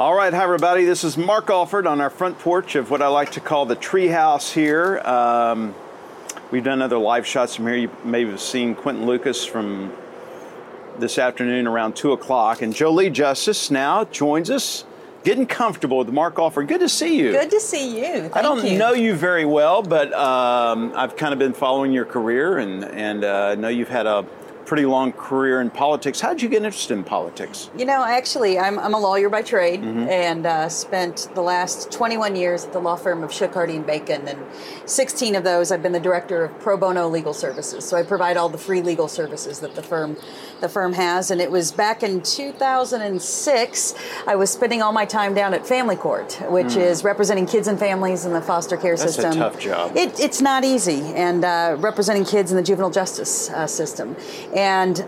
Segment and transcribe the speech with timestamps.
[0.00, 0.86] All right, hi everybody.
[0.86, 3.76] This is Mark Alford on our front porch of what I like to call the
[3.76, 4.98] treehouse here.
[5.00, 5.74] Um,
[6.50, 7.76] we've done other live shots from here.
[7.76, 9.92] You may have seen Quinton Lucas from
[10.98, 12.62] this afternoon around 2 o'clock.
[12.62, 14.86] And Jolie Justus now joins us,
[15.22, 16.68] getting comfortable with Mark Alford.
[16.68, 17.32] Good to see you.
[17.32, 18.20] Good to see you.
[18.20, 18.78] Thank I don't you.
[18.78, 23.22] know you very well, but um, I've kind of been following your career and, and
[23.22, 24.24] uh, know you've had a
[24.70, 26.20] pretty long career in politics.
[26.20, 27.70] How did you get interested in politics?
[27.76, 30.08] You know, actually, I'm, I'm a lawyer by trade Mm-hmm.
[30.08, 33.84] and uh, spent the last 21 years at the law firm of Shook, Hardy and
[33.86, 34.38] Bacon, and
[34.86, 37.84] 16 of those I've been the director of pro bono legal services.
[37.84, 40.16] So I provide all the free legal services that the firm
[40.60, 41.30] the firm has.
[41.32, 43.94] And it was back in 2006
[44.26, 47.78] I was spending all my time down at Family Court, which is representing kids and
[47.78, 48.98] families in the foster care Mm.
[48.98, 49.38] That's a system.
[49.38, 49.96] tough job.
[49.96, 54.16] It, it's not easy, and uh, representing kids in the juvenile justice uh, system.
[54.54, 54.59] And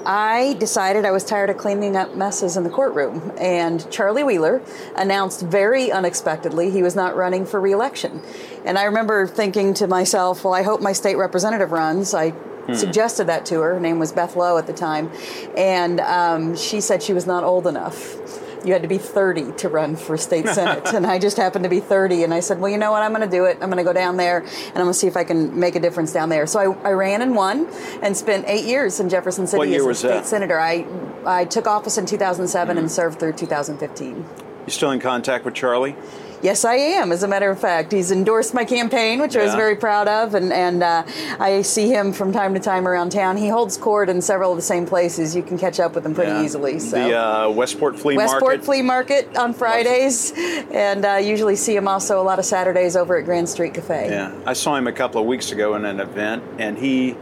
[0.06, 3.32] I decided I was tired of cleaning up messes in the courtroom.
[3.38, 4.62] And Charlie Wheeler
[4.96, 8.22] announced very unexpectedly he was not running for reelection.
[8.64, 12.14] And I remember thinking to myself, well, I hope my state representative runs.
[12.14, 12.32] I
[12.72, 13.74] suggested that to her.
[13.74, 15.10] Her name was Beth Low at the time.
[15.56, 18.16] And um, she said she was not old enough
[18.64, 21.68] you had to be 30 to run for state senate and i just happened to
[21.68, 23.02] be 30 and i said well you know what?
[23.02, 23.58] I'm going to do it.
[23.60, 25.74] I'm going to go down there and i'm going to see if i can make
[25.74, 26.46] a difference down there.
[26.46, 27.66] So I, I ran and won
[28.02, 30.26] and spent eight years in jefferson city What year as a was state that?
[30.26, 30.58] senator.
[30.60, 30.86] I
[31.26, 32.90] i took office in 2007 and mm.
[32.90, 34.24] served through 2015
[34.66, 35.96] You still in contact with Charlie?
[36.42, 37.12] Yes, I am.
[37.12, 40.34] As a matter of fact, he's endorsed my campaign, which I was very proud of,
[40.34, 41.04] and and uh,
[41.38, 43.36] I see him from time to time around town.
[43.36, 45.36] He holds court in several of the same places.
[45.36, 46.42] You can catch up with him pretty Yeah.
[46.42, 46.80] easily.
[46.80, 46.96] So.
[46.96, 48.32] The uh, Westport Flea Market.
[48.32, 48.64] Westport Market.
[48.64, 50.32] Flea Market on Fridays,
[50.72, 54.08] and uh, usually see him also a lot of Saturdays over at Grand Street Cafe.
[54.10, 57.16] Yeah, I saw him a couple of weeks ago in an event, and he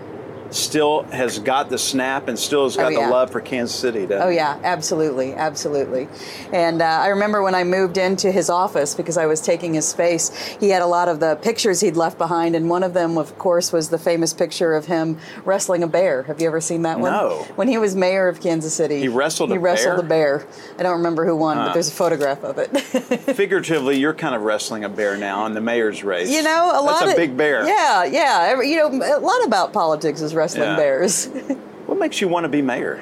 [0.51, 3.07] still has got the snap and still has got Oh, yeah.
[3.07, 4.07] the love for Kansas City.
[4.13, 6.09] Oh yeah, absolutely, absolutely.
[6.53, 9.87] And uh, I remember when I moved into his office because I was taking his
[9.87, 10.31] space.
[10.59, 13.39] He had a lot of the pictures he'd left behind, and one of them, of
[13.39, 16.23] course, was the famous picture of him wrestling a bear.
[16.25, 17.13] Have you ever seen that one?
[17.13, 17.47] No.
[17.57, 20.37] When he was mayor of Kansas City, He wrestled He a wrestled bear?
[20.37, 20.47] a bear.
[20.79, 22.69] I don't remember who won, but there's a photograph of it.
[23.37, 26.31] Figuratively, you're kind of wrestling a bear now in the mayor's race.
[26.31, 27.67] You know, a lot That's a of big bear.
[27.67, 28.61] Yeah, yeah.
[28.63, 30.77] You know, a lot about politics is wrestling Yeah.
[30.77, 31.29] bears.
[31.87, 33.01] What makes you want to be mayor?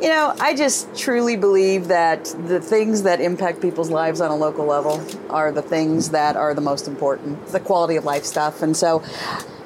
[0.00, 4.36] You know, I just truly believe that the things that impact people's lives on a
[4.36, 8.62] local level are the things that are the most important, the quality of life stuff.
[8.62, 9.02] And so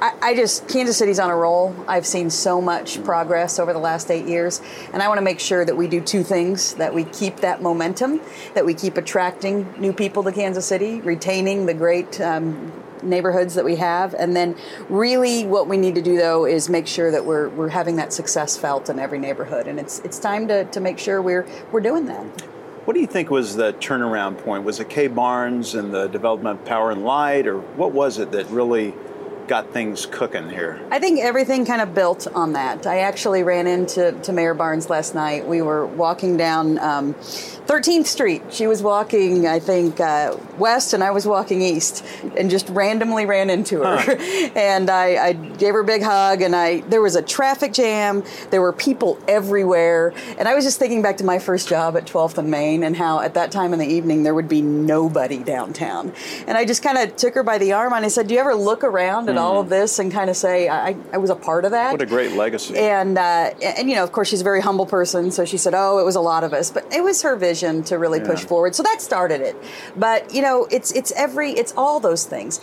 [0.00, 1.74] I, I just, Kansas City's on a roll.
[1.86, 4.62] I've seen so much progress over the last eight years.
[4.94, 7.60] And I want to make sure that we do two things that we keep that
[7.60, 8.20] momentum,
[8.54, 12.18] that we keep attracting new people to Kansas City, retaining the great.
[12.20, 12.72] Um,
[13.04, 14.14] neighborhoods that we have.
[14.14, 14.56] And then
[14.88, 18.12] really what we need to do though is make sure that we're, we're having that
[18.12, 19.66] success felt in every neighborhood.
[19.66, 22.24] And it's it's time to, to make sure we're we're doing that.
[22.84, 24.64] What do you think was the turnaround point?
[24.64, 28.30] Was it Kay Barnes and the development of Power and Light, or what was it
[28.32, 28.92] that really
[29.46, 30.80] got things cooking here?
[30.90, 32.86] I think everything kind of built on that.
[32.86, 35.46] I actually ran into to Mayor Barnes last night.
[35.46, 38.42] We were walking down um, 13th Street.
[38.50, 42.04] She was walking, I think, uh, west, and I was walking east,
[42.36, 44.16] and just randomly ran into her.
[44.54, 48.22] and I, I gave her a big hug, and I there was a traffic jam.
[48.50, 52.06] There were people everywhere, and I was just thinking back to my first job at
[52.06, 55.38] 12th and Main, and how at that time in the evening there would be nobody
[55.38, 56.12] downtown.
[56.46, 58.40] And I just kind of took her by the arm, and I said, "Do you
[58.40, 61.64] ever look around all of this and kind of say I, I was a part
[61.64, 62.76] of that?" What a great legacy.
[62.76, 65.74] and uh, and you know, of course, she's a very humble person, so she said,
[65.74, 68.44] "Oh, it was a lot of us," but it was her vision to really push
[68.44, 68.74] forward.
[68.74, 69.56] So that started it.
[69.96, 72.60] But you know, it's it's every it's all those things.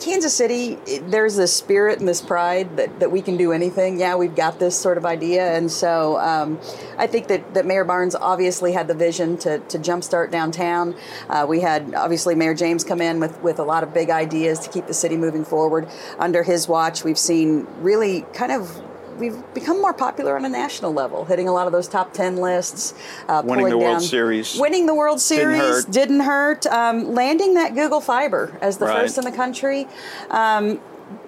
[0.00, 4.00] Kansas City, there's this spirit and this pride that, that we can do anything.
[4.00, 6.58] Yeah, we've got this sort of idea, and so um,
[6.98, 10.96] I think that, that Mayor Barnes obviously had the vision to, to jumpstart downtown.
[11.28, 14.58] Uh, we had obviously Mayor James come in with, with a lot of big ideas
[14.60, 15.88] to keep the city moving forward.
[16.18, 18.82] Under his watch, we've seen really kind of
[19.18, 22.36] we've become more popular on a national level, hitting a lot of those top ten
[22.36, 22.94] lists,
[23.28, 24.58] uh, Winning the World Series.
[24.58, 25.90] winning the World Series hurt.
[25.90, 26.66] didn't hurt.
[26.66, 29.00] Um, landing that Google Fiber as the Right.
[29.02, 29.86] first in the country.
[30.30, 30.80] Um,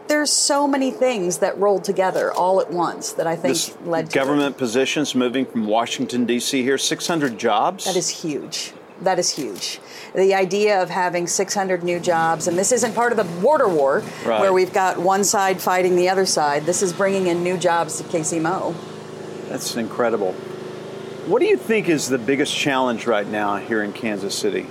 [0.09, 4.11] there's so many things that rolled together all at once that I think This led
[4.11, 6.63] to government positions moving from Washington D.C.
[6.63, 7.85] here, 600 jobs.
[7.85, 8.73] That is huge.
[9.03, 9.81] That is huge.
[10.15, 14.03] The idea of having 600 new jobs, and this isn't part of the border war
[14.25, 14.41] Right.
[14.41, 16.65] where we've got one side fighting the other side.
[16.67, 18.75] This is bringing in new jobs to KCMO.
[19.49, 20.33] That's incredible.
[21.27, 24.67] What do you think is the biggest challenge right now here in Kansas City?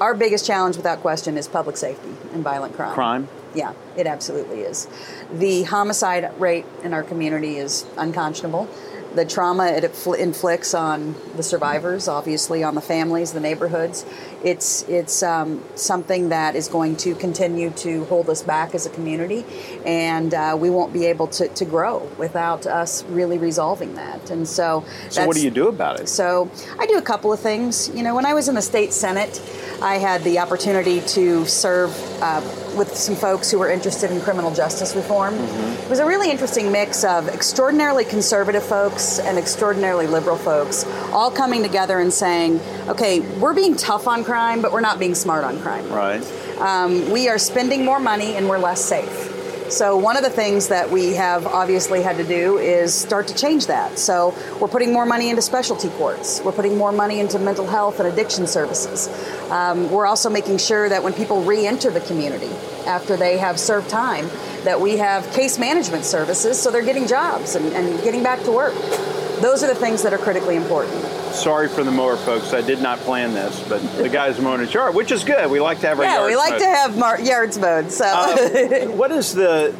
[0.00, 2.92] Our biggest challenge, without question, is public safety and violent crime.
[2.94, 3.28] Crime?
[3.54, 4.86] Yeah, it absolutely is.
[5.32, 8.68] The homicide rate in our community is unconscionable.
[9.16, 14.04] The trauma it infl- inflicts on the survivors, obviously on the families, the neighborhoods,
[14.46, 18.90] it's it's um, something that is going to continue to hold us back as a
[18.90, 19.44] community,
[19.84, 24.30] and uh, we won't be able to, to grow without us really resolving that.
[24.30, 26.08] And so, So, what do you do about it?
[26.08, 26.48] so
[26.78, 27.90] I do a couple of things.
[27.92, 29.42] You know, when I was in the state senate,
[29.82, 31.90] I had the opportunity to serve
[32.22, 32.40] uh,
[32.76, 35.34] with some folks who were interested in criminal justice reform.
[35.34, 41.30] It was a really interesting mix of extraordinarily conservative folks and extraordinarily liberal folks, all
[41.30, 45.44] coming together and saying, "Okay, we're being tough on crime, but we're not being smart
[45.44, 46.22] on crime." Right.
[46.58, 49.32] um, we are spending more money and we're less safe.
[49.68, 53.34] So one of the things that we have obviously had to do is start to
[53.34, 53.98] change that.
[53.98, 56.40] So we're putting more money into specialty courts.
[56.40, 59.08] We're putting more money into mental health and addiction services.
[59.50, 62.52] Um, we're also making sure that when people re-enter the community
[62.86, 64.28] after they have served time,
[64.62, 68.52] that we have case management services so they're getting jobs and, and getting back to
[68.52, 68.74] work.
[69.40, 71.02] Those are the things that are critically important.
[71.36, 72.52] Sorry for the mower, folks.
[72.54, 75.50] I did not plan this, but the guys mowing his yard, which is good.
[75.50, 76.60] We like to have our Yeah, yards we like mowed.
[76.60, 77.92] to have mar- yards mowed.
[77.92, 78.04] So.
[78.06, 79.72] Uh, what is the?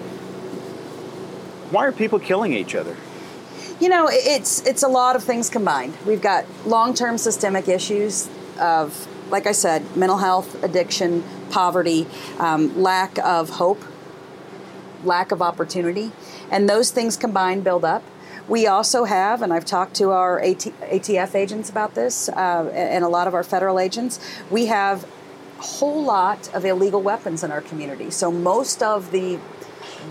[1.70, 2.97] Why are people killing each other?
[3.81, 5.94] You know, it's it's a lot of things combined.
[6.06, 8.29] We've got long-term systemic issues
[8.61, 12.06] of, like I said, mental health, addiction, poverty,
[12.38, 13.82] um, lack of hope,
[15.05, 16.12] lack of opportunity,
[16.50, 18.03] and those things combined build up.
[18.48, 23.04] We also have, and I've talked to our AT, ATF agents about this, uh, and
[23.04, 24.20] a lot of our federal agents.
[24.50, 25.04] We have
[25.58, 28.10] a whole lot of illegal weapons in our community.
[28.10, 29.38] So most of the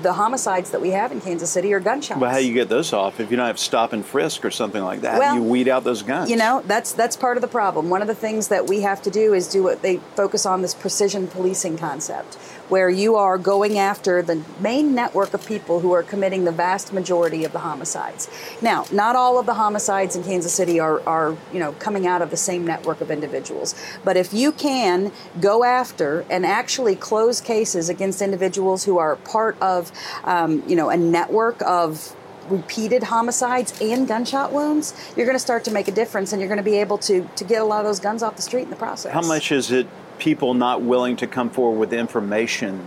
[0.01, 2.19] the homicides that we have in Kansas City are gunshots.
[2.19, 4.51] But how do you get those off if you don't have stop and frisk or
[4.51, 5.19] something like that?
[5.19, 6.29] Well, you weed out those guns.
[6.29, 7.89] You know, that's that's part of the problem.
[7.89, 10.61] One of the things that we have to do is do what they focus on
[10.61, 12.37] this precision policing concept,
[12.69, 16.93] where you are going after the main network of people who are committing the vast
[16.93, 18.29] majority of the homicides.
[18.61, 22.21] Now, not all of the homicides in Kansas City are, are you know coming out
[22.21, 23.75] of the same network of individuals.
[24.03, 29.59] But if you can go after and actually close cases against individuals who are part
[29.61, 29.91] of
[30.23, 32.15] um, you know a network of
[32.49, 36.49] repeated homicides and gunshot wounds, you're going to start to make a difference, and you're
[36.49, 38.63] going to be able to to get a lot of those guns off the street
[38.63, 39.13] in the process.
[39.13, 39.87] How much is it
[40.19, 42.85] people not willing to come forward with information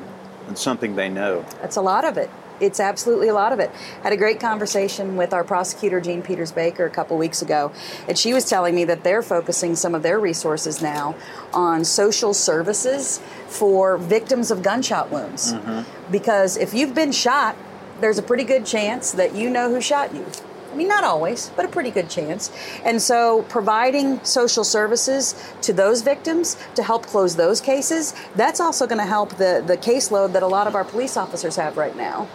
[0.49, 1.45] on something they know?
[1.61, 2.31] That's a lot of it.
[2.61, 3.71] It's absolutely a lot of it.
[4.03, 7.71] Had a great conversation with our prosecutor, Jean Peters Baker, a couple weeks ago,
[8.09, 11.15] and she was telling me that they're focusing some of their resources now
[11.53, 15.53] on social services for victims of gunshot wounds.
[15.53, 16.11] Mm-hmm.
[16.11, 17.57] Because if you've been shot,
[18.01, 20.25] there's a pretty good chance that you know who shot you.
[20.71, 22.53] I mean, not always, but a pretty good chance.
[22.85, 28.87] And so, providing social services to those victims to help close those cases, that's also
[28.87, 31.97] going to help the, the caseload that a lot of our police officers have right
[31.97, 32.29] now.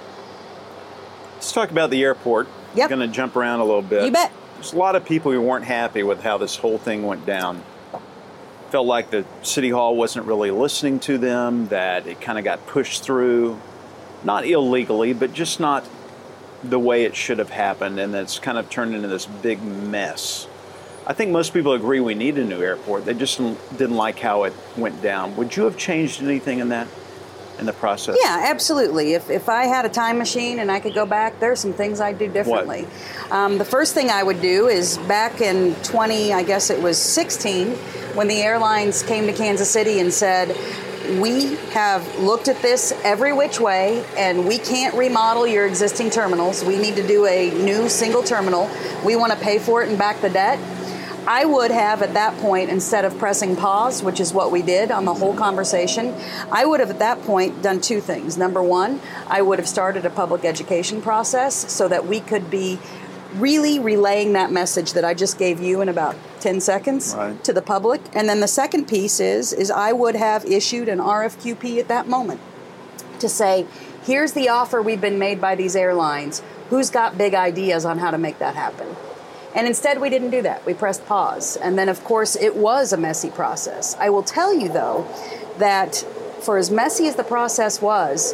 [1.35, 2.47] Let's talk about the airport.
[2.75, 2.91] Yep.
[2.91, 4.05] I'm going to jump around a little bit.
[4.05, 4.31] You bet.
[4.55, 7.63] There's a lot of people who weren't happy with how this whole thing went down.
[8.71, 12.65] Felt like the city hall wasn't really listening to them, that it kind of got
[12.65, 13.59] pushed through,
[14.23, 15.87] not illegally, but just not
[16.63, 20.47] the way it should have happened, and it's kind of turned into this big mess.
[21.05, 23.05] I think most people agree we need a new airport.
[23.05, 25.35] They just didn't like how it went down.
[25.35, 26.87] Would you have changed anything in that,
[27.59, 28.17] in the process?
[28.21, 29.13] Yeah, absolutely.
[29.13, 31.99] If, if I had a time machine and I could go back, there's some things
[31.99, 32.87] I'd do differently.
[33.31, 36.97] Um, the first thing I would do is back in 20, I guess it was
[36.97, 37.71] 16,
[38.15, 40.55] when the airlines came to Kansas City and said,
[41.19, 46.63] we have looked at this every which way and we can't remodel your existing terminals.
[46.63, 48.69] We need to do a new single terminal.
[49.05, 50.59] We want to pay for it and back the debt.
[51.25, 54.91] I would have at that point, instead of pressing pause, which is what we did
[54.91, 56.13] on the whole conversation,
[56.51, 58.37] I would have at that point done two things.
[58.37, 62.77] Number one, I would have started a public education process so that we could be
[63.35, 67.41] really relaying that message that I just gave you in about 10 seconds Right.
[67.43, 68.01] to the public.
[68.13, 72.07] And then the second piece is is I would have issued an RFQP at that
[72.07, 72.39] moment
[73.19, 73.65] to say,
[74.05, 76.41] here's the offer we've been made by these airlines.
[76.69, 78.87] Who's got big ideas on how to make that happen?
[79.55, 80.65] And instead, we didn't do that.
[80.65, 81.57] We pressed pause.
[81.57, 83.95] And then, of course, it was a messy process.
[83.99, 85.07] I will tell you, though,
[85.59, 86.03] that
[86.41, 88.33] for as messy as the process was,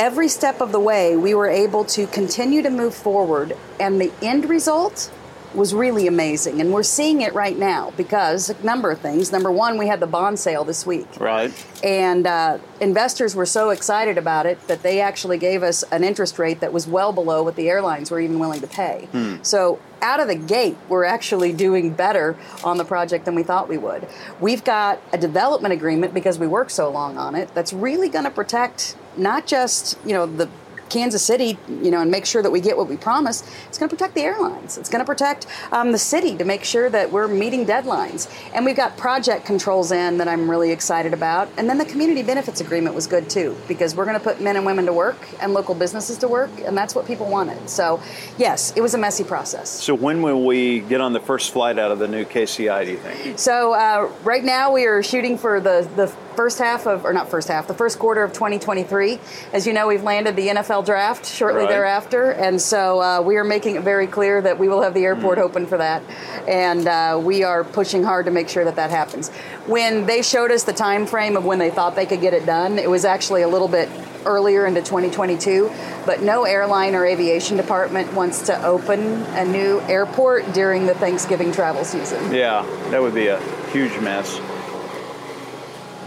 [0.00, 3.56] every step of the way, we were able to continue to move forward.
[3.78, 5.12] And the end result
[5.54, 6.60] was really amazing.
[6.60, 9.30] And we're seeing it right now because a number of things.
[9.30, 11.08] Number one, we had the bond sale this week.
[11.18, 11.52] Right.
[11.84, 16.38] And uh, investors were so excited about it that they actually gave us an interest
[16.38, 19.08] rate that was well below what the airlines were even willing to pay.
[19.42, 23.68] So out of the gate, we're actually doing better on the project than we thought
[23.68, 24.06] we would.
[24.40, 28.24] We've got a development agreement because we worked so long on it that's really going
[28.24, 30.48] to protect not just you know the
[30.90, 33.42] Kansas City, you know, and make sure that we get what we promise.
[33.68, 34.76] It's going to protect the airlines.
[34.76, 38.28] It's going to protect um, the city to make sure that we're meeting deadlines.
[38.52, 41.48] And we've got project controls in that I'm really excited about.
[41.56, 44.56] And then the community benefits agreement was good too, because we're going to put men
[44.56, 47.70] and women to work and local businesses to work, and that's what people wanted.
[47.70, 48.02] So,
[48.38, 49.70] yes, it was a messy process.
[49.70, 52.84] So when will we get on the first flight out of the new KCI?
[52.84, 53.38] Do you think?
[53.38, 56.06] So uh, right now we are shooting for the the
[56.40, 59.20] first half of, or not first half, the first quarter of 2023.
[59.52, 61.68] As you know, we've landed the NFL draft shortly Right.
[61.68, 65.04] thereafter, and so uh, we are making it very clear that we will have the
[65.04, 66.02] airport open for that,
[66.48, 69.28] and uh, we are pushing hard to make sure that that happens.
[69.66, 72.46] When they showed us the time frame of when they thought they could get it
[72.46, 73.90] done, it was actually a little bit
[74.24, 75.70] earlier into 2022,
[76.06, 79.00] but no airline or aviation department wants to open
[79.36, 82.32] a new airport during the Thanksgiving travel season.
[82.32, 83.38] Yeah, that would be a
[83.72, 84.40] huge mess.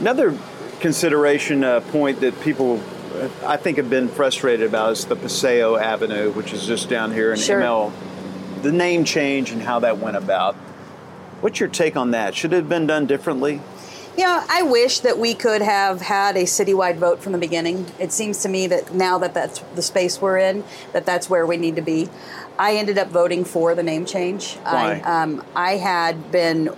[0.03, 0.37] Another
[0.81, 2.83] consideration uh, point that people,
[3.15, 7.13] uh, I think, have been frustrated about is the Paseo Avenue, which is just down
[7.13, 7.61] here in Sure.
[7.61, 7.93] ML.
[8.63, 10.55] The name change and how that went about.
[11.39, 12.35] What's your take on that?
[12.35, 13.61] Should it have been done differently?
[14.17, 17.85] Yeah, I wish that we could have had a citywide vote from the beginning.
[17.97, 21.45] It seems to me that now that that's the space we're in, that that's where
[21.45, 22.09] we need to be.
[22.59, 24.55] I ended up voting for the name change.
[24.55, 25.01] Why?
[25.01, 26.75] I, um, I had been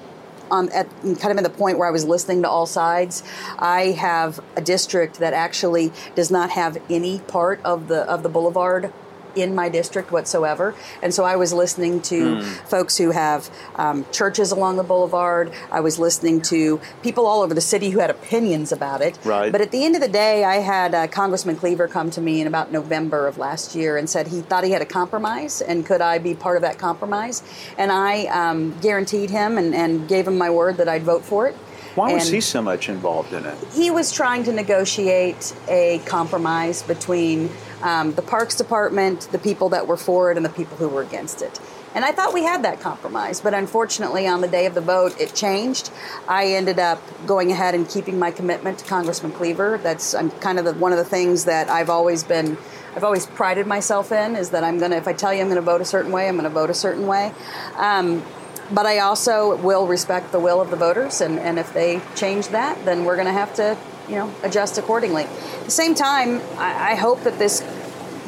[0.51, 3.23] um, at kind of in the point where I was listening to all sides.
[3.57, 8.29] I have a district that actually does not have any part of the of the
[8.29, 8.93] boulevard
[9.35, 10.75] in my district whatsoever.
[11.01, 15.51] And so I was listening to folks who have um, churches along the boulevard.
[15.71, 19.17] I was listening to people all over the city who had opinions about it.
[19.23, 19.51] Right.
[19.51, 22.41] But at the end of the day, I had uh, Congressman Cleaver come to me
[22.41, 25.85] in about November of last year and said he thought he had a compromise and
[25.85, 27.43] could I be part of that compromise?
[27.77, 31.47] And I um, guaranteed him and, and gave him my word that I'd vote for
[31.47, 31.55] it.
[31.95, 33.57] Why was And- he so much involved in it?
[33.73, 37.49] he was trying to negotiate a compromise between
[37.81, 41.01] um, the Parks Department, the people that were for it, and the people who were
[41.01, 41.59] against it.
[41.93, 45.15] And I thought we had that compromise, but unfortunately, on the day of the vote,
[45.19, 45.91] it changed.
[46.27, 49.77] I ended up going ahead and keeping my commitment to Congressman Cleaver.
[49.81, 52.57] That's I'm kind of the, one of the things that I've always been,
[52.97, 55.61] I've always prided myself in is that I'm gonna, if I tell you I'm gonna
[55.61, 57.31] vote a certain way, I'm gonna vote a certain way.
[57.77, 58.23] Um,
[58.71, 62.47] but I also will respect the will of the voters, and, and if they change
[62.49, 63.77] that, then we're going to have to,
[64.09, 65.23] you know, adjust accordingly.
[65.23, 67.63] At the same time, I, I hope that this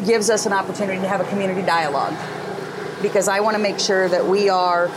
[0.05, 2.13] gives us an opportunity to have a community dialogue,
[3.01, 4.91] because I want to make sure that we are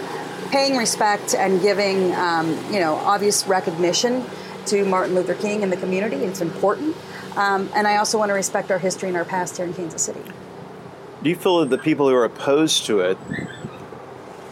[0.50, 4.25] paying respect and giving, um, you know, obvious recognition
[4.66, 6.16] to Martin Luther King and the community.
[6.16, 6.97] It's important,
[7.37, 10.02] um, and I also want to respect our history and our past here in Kansas
[10.02, 10.23] City.
[11.23, 13.18] Do you feel that the people who are opposed to it,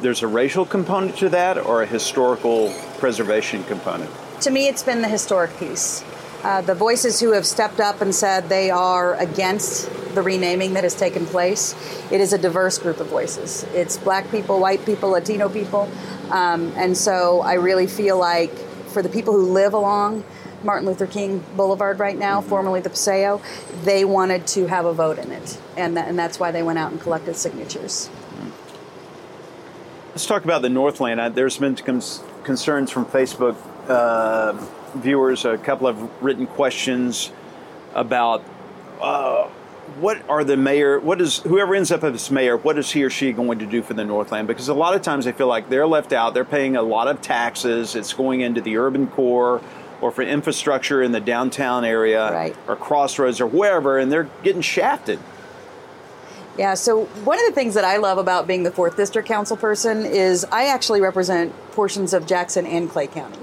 [0.01, 4.11] there's a racial component to that or a historical preservation component?
[4.41, 6.05] to me, it's been the historic piece.
[6.45, 10.85] Uh, the voices who have stepped up and said they are against the renaming that
[10.85, 11.75] has taken place.
[12.13, 13.65] It is a diverse group of voices.
[13.75, 15.91] It's black people, white people, Latino people.
[16.31, 18.57] Um, and so I really feel like
[18.91, 20.25] for the people who live along
[20.63, 23.41] Martin Luther King Boulevard right now, formerly the Paseo,
[23.83, 25.59] they wanted to have a vote in it.
[25.77, 28.09] And, that, and that's why they went out and collected signatures.
[30.19, 31.37] Let's talk about the Northland.
[31.37, 33.57] There's been concerns from Facebook
[33.89, 34.53] uh,
[34.97, 37.31] viewers, a couple of written questions
[37.95, 38.43] about
[39.01, 39.45] uh,
[40.01, 43.11] what are the mayor, what is whoever ends up as mayor, what is he or
[43.11, 44.49] she going to do for the Northland?
[44.49, 46.35] Because a lot of times they feel like they're left out.
[46.35, 47.95] They're paying a lot of taxes.
[47.95, 49.63] It's going into the urban core
[50.01, 52.57] or for infrastructure in the downtown area Right.
[52.67, 55.21] or crossroads or wherever, and they're getting shafted.
[56.59, 59.57] Yeah, so one of the things that I love about being the 4th District Council
[59.57, 63.39] person is I actually represent portions of Jackson and Clay County.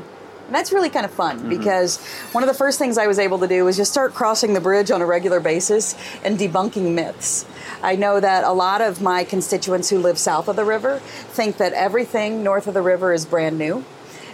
[0.48, 1.50] And that's really kind of fun mm-hmm.
[1.50, 4.54] because one of the first things I was able to do was just start crossing
[4.54, 7.46] the bridge on a regular basis and debunking myths.
[7.82, 11.56] I know that a lot of my constituents who live south of the river think
[11.58, 13.86] that everything north of the river is brand new.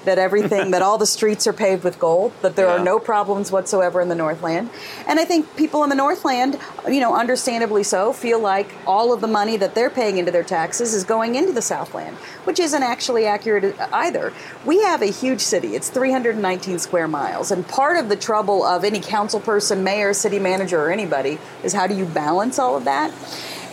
[0.05, 2.77] That everything, that all the streets are paved with gold, that there Yeah.
[2.77, 4.70] are no problems whatsoever in the Northland.
[5.08, 9.22] And I think people in the Northland, you know, understandably so, feel like all of
[9.22, 12.81] the money that they're paying into their taxes is going into the Southland, which isn't
[12.81, 14.34] actually accurate either.
[14.65, 17.51] We have a huge city, it's 319 square miles.
[17.51, 21.74] And part of the trouble of any council person, mayor, city manager, or anybody is
[21.74, 23.12] how do you balance all of that?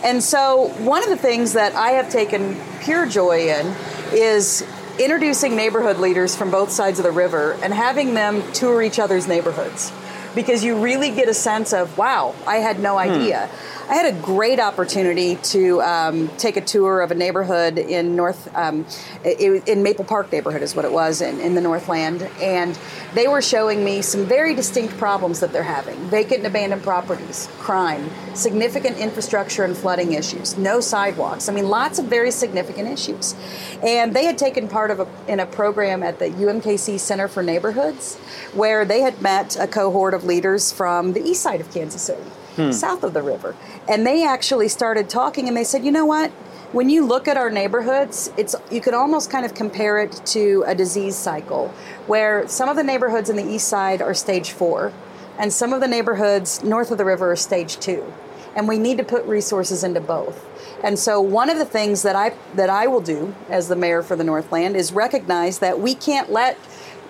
[0.03, 3.75] And so, one of the things that I have taken pure joy in
[4.13, 4.63] is
[4.99, 9.27] introducing neighborhood leaders from both sides of the river and having them tour each other's
[9.27, 9.91] neighborhoods
[10.35, 13.47] because you really get a sense of, wow, I had no idea.
[13.47, 13.78] Hmm.
[13.89, 18.55] I had a great opportunity to um, take a tour of a neighborhood in North,
[18.55, 18.85] um,
[19.25, 22.77] in Maple Park neighborhood is what it was in, in the Northland, and
[23.15, 27.49] they were showing me some very distinct problems that they're having: vacant and abandoned properties,
[27.57, 31.49] crime, significant infrastructure and flooding issues, no sidewalks.
[31.49, 33.33] I mean, lots of very significant issues.
[33.81, 37.41] And they had taken part of a, in a program at the UMKC Center for
[37.41, 38.17] Neighborhoods,
[38.53, 42.21] where they had met a cohort of leaders from the east side of Kansas City
[42.55, 42.71] hmm.
[42.71, 43.55] south of the river.
[43.87, 46.31] And they actually started talking and they said, you know what?
[46.71, 50.63] When you look at our neighborhoods, it's you could almost kind of compare it to
[50.67, 51.69] a disease cycle
[52.05, 54.93] where some of the neighborhoods in the east side are stage 4
[55.39, 58.13] and some of the neighborhoods north of the river are stage 2.
[58.55, 60.45] And we need to put resources into both.
[60.83, 64.03] And so one of the things that I that I will do as the mayor
[64.03, 66.57] for the Northland is recognize that we can't let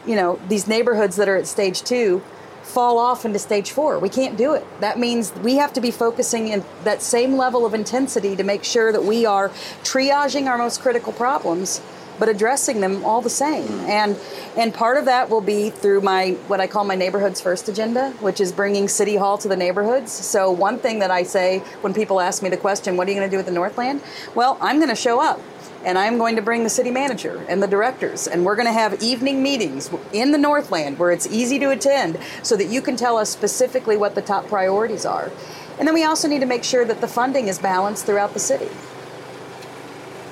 [0.05, 2.21] you know these neighborhoods that are at stage 2
[2.69, 3.99] fall off into stage four.
[3.99, 4.65] We can't do it.
[4.79, 8.63] That means we have to be focusing in that same level of intensity to make
[8.63, 9.49] sure that we are
[9.83, 11.81] triaging our most critical problems
[12.19, 13.67] but addressing them all the same.
[13.81, 14.17] And
[14.57, 18.11] and part of that will be through my what I call my neighborhoods first agenda,
[18.19, 20.11] which is bringing City Hall to the neighborhoods.
[20.11, 23.17] So one thing that I say when people ask me the question, "What are you
[23.17, 24.01] going to do with the Northland?"
[24.35, 25.39] Well, I'm going to show up
[25.85, 28.73] and I'm going to bring the city manager and the directors, and we're going to
[28.73, 32.95] have evening meetings in the Northland where it's easy to attend so that you can
[32.95, 35.31] tell us specifically what the top priorities are.
[35.77, 38.39] And then we also need to make sure that the funding is balanced throughout the
[38.39, 38.67] city.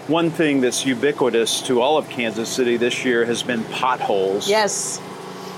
[0.07, 4.49] One thing that's ubiquitous to all of Kansas City this year has been potholes.
[4.49, 5.01] Yes.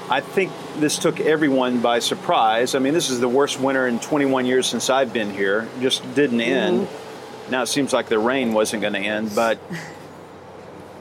[0.09, 2.73] I think this took everyone by surprise.
[2.73, 5.67] I mean, this is the worst winter in 21 years since I've been here.
[5.79, 6.87] Just didn't end.
[6.87, 7.08] Mm-hmm
[7.49, 9.57] now it seems like the rain wasn't going to end, but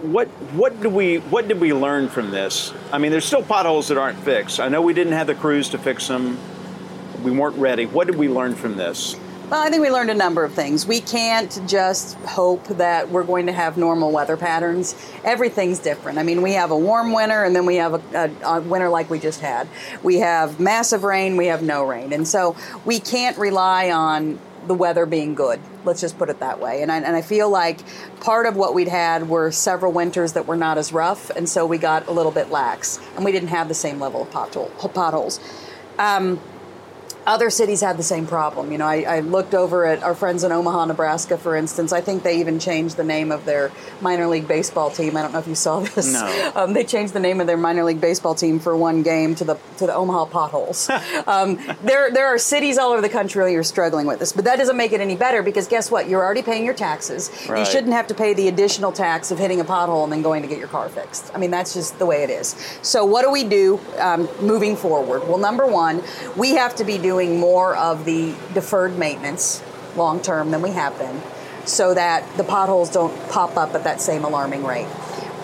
[0.02, 2.72] what what did we what did we learn from this?
[2.92, 4.60] I mean, there's still potholes that aren't fixed.
[4.60, 6.38] I know we didn't have the crews to fix them.
[7.22, 7.86] We weren't ready.
[7.86, 9.16] What did we learn from this?
[9.50, 10.86] Well, I think we learned a number of things.
[10.86, 14.94] We can't just hope that we're going to have normal weather patterns.
[15.24, 16.18] Everything's different.
[16.18, 18.90] I mean, we have a warm winter and then we have a, a, a, winter
[18.90, 19.66] like we just had.
[20.02, 22.12] We have massive rain, we have no rain.
[22.12, 25.58] And so we can't rely on the weather being good.
[25.84, 26.82] Let's just put it that way.
[26.82, 27.80] And I, and I feel like
[28.20, 31.66] part of what we'd had were several winters that were not as rough, and so
[31.66, 34.70] we got a little bit lax, and we didn't have the same level of pothole,
[34.94, 35.40] potholes.
[35.98, 36.40] Um,
[37.28, 38.72] other cities had the same problem.
[38.72, 41.92] You know, I, I, looked over at our friends in Omaha, Nebraska, for instance.
[41.92, 45.14] I think they even changed the name of their minor league baseball team.
[45.14, 46.14] I don't know if you saw this.
[46.14, 46.52] No.
[46.56, 49.44] Um, they changed the name of their minor league baseball team for one game to
[49.44, 50.88] the to the Omaha potholes.
[51.26, 54.46] um, there there are cities all over the country who are struggling with this, but
[54.46, 56.08] that doesn't make it any better because guess what?
[56.08, 57.30] You're already paying your taxes.
[57.46, 57.58] Right.
[57.58, 60.40] You shouldn't have to pay the additional tax of hitting a pothole and then going
[60.40, 61.30] to get your car fixed.
[61.34, 62.56] I mean, that's just the way it is.
[62.80, 65.28] So what do we do um, moving forward?
[65.28, 66.02] Well, number one,
[66.34, 69.62] we have to be doing more of of the deferred maintenance
[69.96, 71.20] long term than we have been
[71.64, 74.88] so that the potholes don't pop up at that same alarming rate.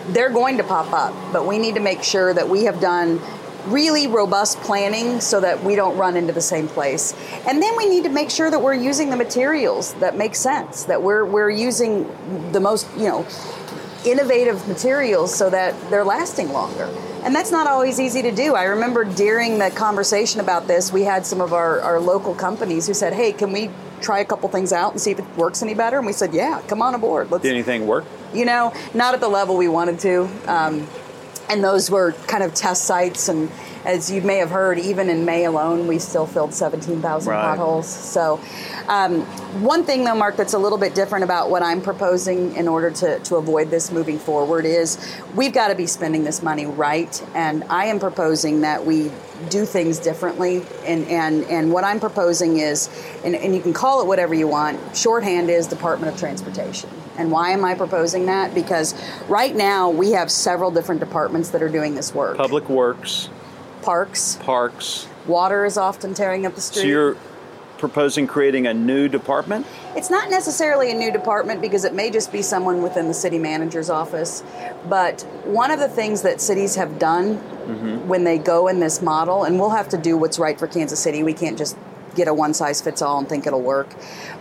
[0.09, 3.21] They're going to pop up, but we need to make sure that we have done
[3.67, 7.15] really robust planning so that we don't run into the same place.
[7.49, 10.85] And then we need to make sure that we're using the materials that make sense,
[10.85, 12.07] that we're we're using
[12.53, 13.27] the most, you know,
[14.05, 16.91] innovative materials so that they're lasting longer.
[17.25, 18.55] And that's not always easy to do.
[18.55, 22.87] I remember during the conversation about this, we had some of our, our local companies
[22.87, 23.71] who said, hey, can we
[24.03, 25.97] try a couple things out and see if it works any better?
[25.97, 27.31] And we said, yeah, come on aboard.
[27.31, 28.05] Let's, Did anything work?
[28.35, 30.29] You know, not at the level we wanted to.
[30.47, 30.87] Um,
[31.49, 33.51] and those were kind of test sites and
[33.85, 37.41] as you may have heard, even in May alone, we still filled 17,000 right.
[37.41, 37.87] potholes.
[37.87, 38.41] So,
[38.89, 39.23] um,
[39.63, 42.91] one thing though, Mark, that's a little bit different about what I'm proposing in order
[42.91, 44.99] to, to avoid this moving forward is
[45.35, 47.23] we've got to be spending this money right.
[47.35, 49.11] And I am proposing that we
[49.51, 50.65] do things differently.
[50.87, 52.89] And, and, and what I'm proposing is,
[53.25, 56.91] and, and you can call it whatever you want, shorthand is Department of Transportation.
[57.17, 58.55] And why am I proposing that?
[58.55, 58.95] Because
[59.29, 62.37] right now we have several different departments that are doing this work.
[62.37, 63.29] Public Works,
[63.83, 64.37] Parks.
[64.41, 65.07] Parks.
[65.27, 66.83] Water is often tearing up the street.
[66.83, 67.17] So you're
[67.79, 69.67] proposing creating a new department?
[69.95, 73.39] It's not necessarily a new department because it may just be someone within the city
[73.39, 74.43] manager's office.
[74.89, 78.09] But one of the things that cities have done mm-hmm.
[78.09, 80.99] when they go in this model, and we'll have to do what's right for Kansas
[80.99, 81.77] City, we can't just
[82.15, 83.95] get a one size fits all and think it'll work.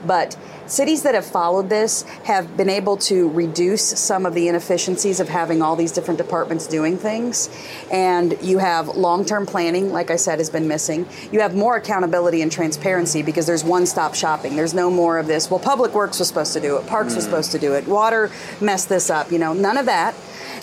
[0.05, 5.19] But cities that have followed this have been able to reduce some of the inefficiencies
[5.19, 7.49] of having all these different departments doing things.
[7.91, 11.07] And you have long term planning, like I said, has been missing.
[11.31, 14.55] You have more accountability and transparency because there's one stop shopping.
[14.55, 17.25] There's no more of this, well, Public Works was supposed to do it, Parks was
[17.25, 17.31] hmm.
[17.31, 18.31] supposed to do it, Water
[18.61, 20.15] messed this up, you know, none of that.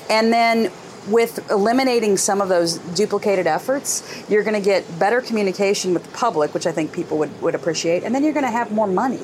[0.08, 0.72] And then
[1.10, 6.16] with eliminating some of those duplicated efforts, you're going to get better communication with the
[6.16, 8.86] public, which I think people would, would appreciate, and then you're going to have more
[8.86, 9.20] money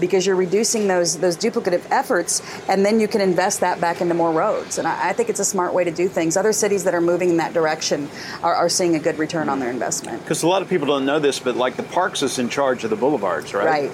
[0.00, 4.14] because you're reducing those those duplicative efforts, and then you can invest that back into
[4.14, 4.78] more roads.
[4.78, 6.36] And I, I think it's a smart way to do things.
[6.36, 8.08] Other cities that are moving in that direction
[8.42, 10.22] are, are seeing a good return on their investment.
[10.22, 12.84] Because a lot of people don't know this, but like the parks is in charge
[12.84, 13.66] of the boulevards, right?
[13.66, 13.90] Right.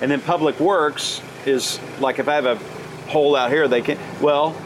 [0.00, 2.56] And then public works is like if I have a
[3.10, 4.56] hole out here, they can well.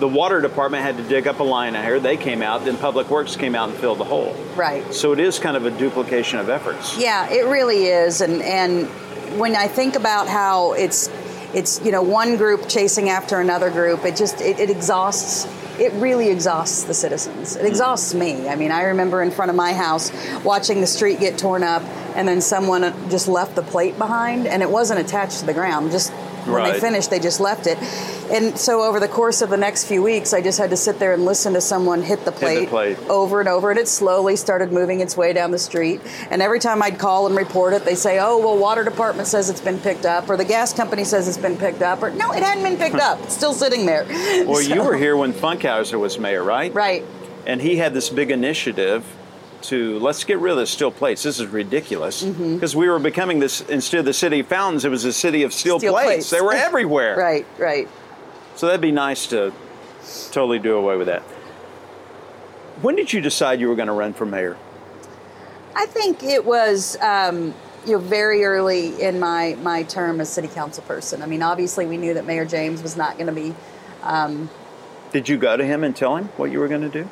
[0.00, 2.00] The water department had to dig up a line out here.
[2.00, 2.64] They came out.
[2.64, 4.34] Then Public Works came out and filled the hole.
[4.56, 4.92] Right.
[4.94, 6.98] So it is kind of a duplication of efforts.
[6.98, 8.22] Yeah, it really is.
[8.22, 8.88] And and
[9.38, 11.08] when I think about how it's
[11.52, 15.46] it's you know one group chasing after another group, it just it, it exhausts.
[15.78, 17.56] It really exhausts the citizens.
[17.56, 17.68] It mm-hmm.
[17.68, 18.48] exhausts me.
[18.48, 20.12] I mean, I remember in front of my house
[20.44, 21.82] watching the street get torn up,
[22.16, 25.90] and then someone just left the plate behind, and it wasn't attached to the ground.
[25.90, 26.12] Just
[26.44, 26.72] when Right.
[26.74, 27.78] they finished, they just left it.
[28.30, 30.98] And so over the course of the next few weeks, I just had to sit
[30.98, 32.96] there and listen to someone hit the plate, plate.
[33.08, 36.00] over and over, and it slowly started moving its way down the street.
[36.30, 39.50] And every time I'd call and report it, they say, "Oh, well, water department says
[39.50, 42.32] it's been picked up, or the gas company says it's been picked up, or no,
[42.32, 43.18] it hadn't been picked up.
[43.24, 44.06] It's still sitting there."
[44.46, 46.72] Well, you were here when Funkhouser was mayor, right?
[46.74, 47.04] right?
[47.46, 49.04] And he had this big initiative
[49.62, 51.22] to let's get rid of the steel plates.
[51.22, 52.54] This is ridiculous Mm-hmm.
[52.54, 55.42] because we were becoming this instead of the city of fountains, it was a city
[55.42, 56.06] of steel, Steel plates.
[56.28, 56.30] plates.
[56.30, 57.16] They were everywhere.
[57.18, 57.88] Right, right.
[58.56, 59.52] So that'd be nice to
[60.32, 61.22] totally do away with that.
[62.82, 64.56] When did you decide you were going to run for mayor?
[65.76, 67.54] I think it was um,
[67.86, 71.22] you know very early in my my term as city council person.
[71.22, 73.54] I mean, obviously we knew that Mayor James was not going to be
[75.12, 77.08] Did you go to him and tell him what you were going to do?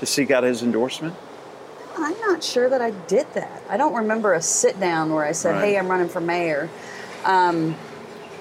[0.00, 1.14] To seek out his endorsement?
[1.98, 3.62] I'm not sure that I did that.
[3.68, 5.64] I don't remember a sit down where I said, Right.
[5.68, 6.68] "Hey, I'm running for mayor."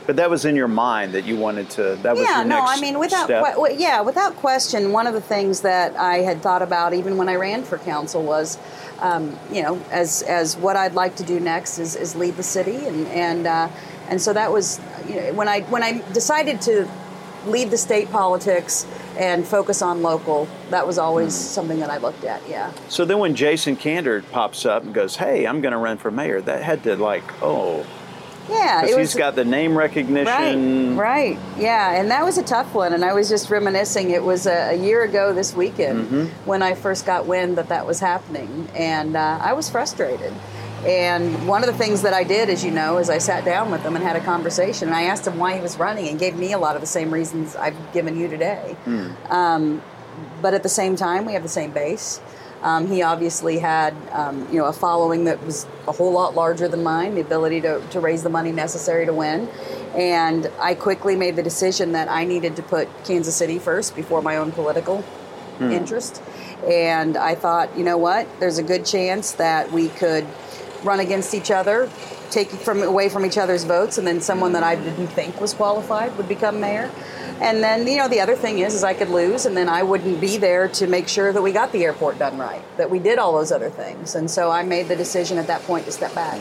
[0.05, 1.97] But that was in your mind that you wanted to.
[2.03, 5.21] That was yeah, your no, I mean, without que- yeah, without question, one of the
[5.21, 8.59] things that I had thought about even when I ran for council was,
[8.99, 12.43] um, you know, as as what I'd like to do next is, is lead the
[12.43, 13.67] city, and and uh,
[14.09, 16.87] and so that was, you know, when I when I decided to
[17.47, 18.85] leave the state politics
[19.17, 21.53] and focus on local, that was always Hmm.
[21.53, 22.41] something that I looked at.
[22.49, 22.71] Yeah.
[22.89, 26.11] So then when Jason Kander pops up and goes, "Hey, I'm going to run for
[26.11, 27.85] mayor," that had to like, oh,
[28.47, 30.95] Yeah, because he's got the name recognition.
[30.95, 32.93] Right, right, yeah, and that was a tough one.
[32.93, 34.11] And I was just reminiscing.
[34.11, 36.25] It was a, a year ago this weekend Mm-hmm.
[36.47, 40.31] when I first got wind that that was happening, and uh, I was frustrated.
[40.85, 43.71] And one of the things that I did, as you know, is I sat down
[43.71, 44.87] with him and had a conversation.
[44.89, 46.87] And I asked him why he was running, and gave me a lot of the
[46.87, 48.75] same reasons I've given you today.
[48.85, 49.09] Hmm.
[49.31, 49.81] Um,
[50.41, 52.21] but at the same time, we have the same base.
[52.61, 56.67] Um, he obviously had, um, you know, a following that was a whole lot larger
[56.67, 59.47] than mine, the ability to, to raise the money necessary to win.
[59.95, 64.21] And I quickly made the decision that I needed to put Kansas City first before
[64.21, 65.03] my own political
[65.59, 66.21] interest.
[66.67, 70.25] And I thought, you know what, there's a good chance that we could
[70.85, 71.89] run against each other,
[72.29, 75.53] take from away from each other's votes, and then someone that I didn't think was
[75.53, 76.91] qualified would become mayor.
[77.41, 79.83] And then, you know, the other thing is, is I could lose, and then I
[79.83, 82.99] wouldn't be there to make sure that we got the airport done right, that we
[82.99, 84.15] did all those other things.
[84.15, 86.39] And so I made the decision at that point to step back.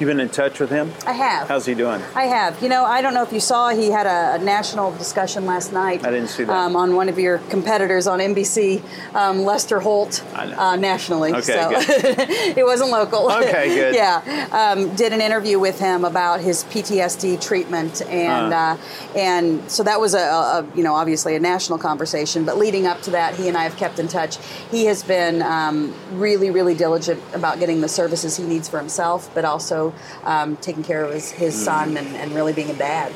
[0.00, 0.90] You been in touch with him?
[1.06, 1.46] I have.
[1.48, 2.00] How's he doing?
[2.14, 2.62] I have.
[2.62, 5.74] You know, I don't know if you saw, he had a, a national discussion last
[5.74, 6.06] night.
[6.06, 6.56] I didn't see that.
[6.56, 8.82] Um, on one of your competitors on NBC,
[9.14, 11.32] um, Lester Holt, uh, nationally.
[11.34, 13.30] Okay, so it wasn't local.
[13.30, 13.94] Okay, good.
[14.00, 18.56] yeah, um, did an interview with him about his PTSD treatment, and Uh.
[18.56, 18.76] uh,
[19.18, 22.46] and so that was a, a, a, you know obviously a national conversation.
[22.46, 24.38] But leading up to that, he and I have kept in touch.
[24.70, 29.30] He has been um, really, really diligent about getting the services he needs for himself,
[29.34, 29.89] but also
[30.24, 33.12] um, taking care of his, his son and, and really being a dad.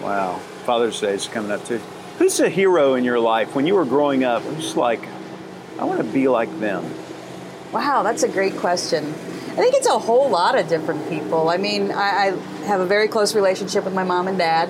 [0.00, 0.38] Wow.
[0.64, 1.80] Father's Day is coming up too.
[2.18, 4.42] Who's a hero in your life when you were growing up?
[4.42, 5.06] Who's like,
[5.78, 6.92] I want to be like them?
[7.72, 9.04] Wow, that's a great question.
[9.04, 11.48] I think it's a whole lot of different people.
[11.48, 14.68] I mean, I, I have a very close relationship with my mom and dad.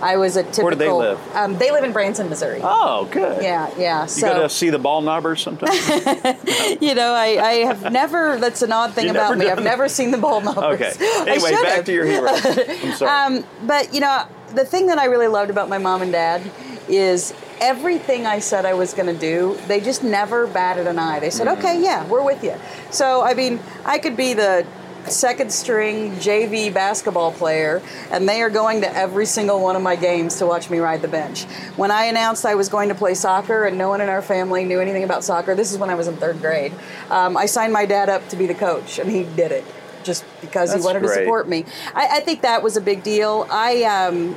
[0.00, 0.64] I was a typical.
[0.64, 1.36] Where do they live?
[1.36, 2.60] Um, they live in Branson, Missouri.
[2.62, 3.42] Oh, good.
[3.42, 4.02] Yeah, yeah.
[4.02, 6.80] You So go to see the Baldknobbers sometimes?
[6.82, 8.38] you know, I, I have never.
[8.38, 9.48] That's an odd thing You've about me.
[9.48, 10.74] I've never seen the Baldknobbers.
[10.74, 11.30] okay.
[11.30, 12.28] Anyway, back to your hero.
[12.32, 13.36] I'm sorry.
[13.38, 16.42] Um, but you know, the thing that I really loved about my mom and dad
[16.88, 21.20] is everything I said I was going to do, they just never batted an eye.
[21.20, 22.54] They said, "Okay, yeah, we're with you."
[22.90, 24.66] So, I mean, I could be the
[25.10, 29.96] second string JV basketball player, and they are going to every single one of my
[29.96, 31.44] games to watch me ride the bench.
[31.76, 34.64] When I announced I was going to play soccer, and no one in our family
[34.64, 36.72] knew anything about soccer, this is when I was in third grade.
[37.10, 39.64] Um, I signed my dad up to be the coach, and he did it
[40.02, 41.16] just because That's he wanted great.
[41.16, 41.64] to support me.
[41.94, 43.46] I, I think that was a big deal.
[43.50, 43.84] I.
[43.84, 44.36] Um,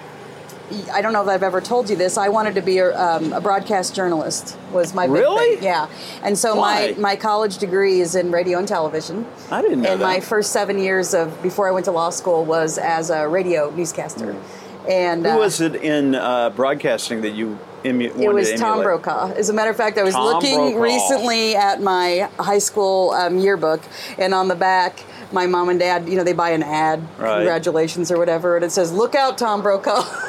[0.94, 2.18] I don't know if I've ever told you this.
[2.18, 4.58] I wanted to be a, um, a broadcast journalist.
[4.72, 5.56] Was my big Really?
[5.56, 5.64] thing.
[5.64, 5.88] Yeah,
[6.24, 6.94] and so Why?
[6.98, 9.26] my my college degree is in radio and television.
[9.52, 12.46] I didn't know And my first seven years of before I went to law school
[12.46, 14.36] was as a radio newscaster.
[14.88, 18.82] And Who uh, was it in uh, broadcasting that you emu- it was to Tom?
[18.82, 19.34] Brokaw.
[19.34, 20.80] As a matter of fact, I was Tom looking Brokaw.
[20.82, 23.82] recently at my high school um, yearbook,
[24.18, 27.36] and on the back, my mom and dad, you know, they buy an ad, Right.
[27.36, 30.04] congratulations or whatever, and it says, "Look out, Tom Brokaw."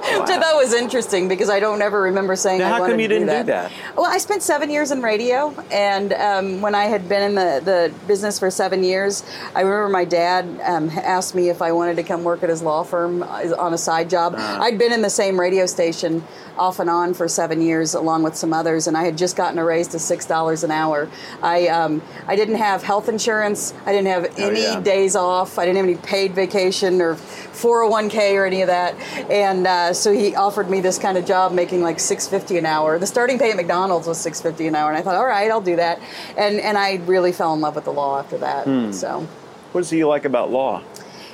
[0.21, 2.59] I thought was interesting because I don't ever remember saying.
[2.59, 3.71] Now, I how come you didn't do do that.
[3.71, 3.95] that?
[3.97, 7.61] Well, I spent seven years in radio, and um, when I had been in the,
[7.63, 9.23] the business for seven years,
[9.55, 12.61] I remember my dad um, asked me if I wanted to come work at his
[12.61, 14.35] law firm uh, on a side job.
[14.35, 14.59] Uh-huh.
[14.63, 16.23] I'd been in the same radio station
[16.57, 19.57] off and on for seven years, along with some others, and I had just gotten
[19.57, 21.09] a raise to six dollars an hour.
[21.41, 23.73] I um, I didn't have health insurance.
[23.85, 24.79] I didn't have any Oh, yeah.
[24.81, 25.57] days off.
[25.57, 28.95] I didn't have any paid vacation or 401k or any of that.
[29.29, 32.97] And uh, so he offered me this kind of job, making like 650 an hour.
[32.99, 35.61] The starting pay at McDonald's was 650 an hour, and I thought, all right, I'll
[35.61, 35.99] do that.
[36.37, 38.65] And and I really fell in love with the law after that.
[38.65, 38.91] Hmm.
[38.91, 39.27] So,
[39.71, 40.81] What do you like about law?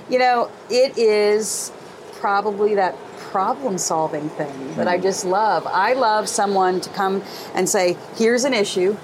[0.10, 1.72] you know, it is
[2.14, 5.68] probably that problem solving thing that I just love.
[5.68, 8.96] I love someone to come and say, here's an issue.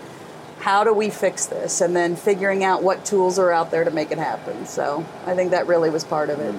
[0.60, 1.82] How do we fix this?
[1.82, 4.66] And then figuring out what tools are out there to make it happen.
[4.66, 6.56] So I think that really was part of it.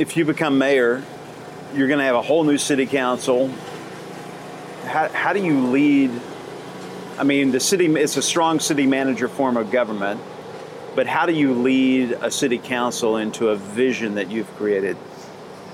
[0.00, 1.04] If you become mayor,
[1.74, 3.48] you're going to have a whole new city council.
[4.86, 6.10] How, how do you lead?
[7.18, 10.22] I mean, the city it's a strong city manager form of government,
[10.96, 14.96] but how do you lead a city council into a vision that you've created?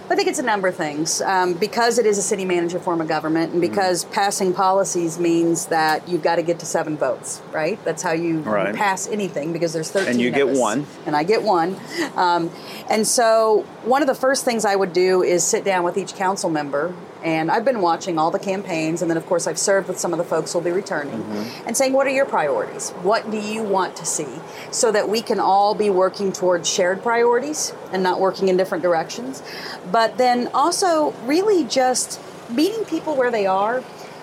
[0.09, 1.21] I think it's a number of things.
[1.21, 5.67] Um, because it is a city manager form of government, and because passing policies means
[5.67, 7.83] that you've got to get to seven votes, right?
[7.85, 8.75] That's how you Right.
[8.75, 10.59] pass anything because there's 13 And you get us.
[10.59, 10.87] one.
[11.07, 11.77] And I get one.
[12.15, 12.51] Um,
[12.89, 16.15] and so one of the first things I would do is sit down with each
[16.15, 16.95] council member.
[17.27, 20.13] And I've been watching all the campaigns, and then of course I've served with some
[20.13, 21.25] of the folks who'll be returning,
[21.67, 22.91] and saying, "What are your priorities?
[23.03, 24.29] What do you want to see?"
[24.71, 28.85] So that we can all be working towards shared priorities and not working in different
[28.85, 29.43] directions.
[29.91, 33.81] But then also really just meeting people where they are.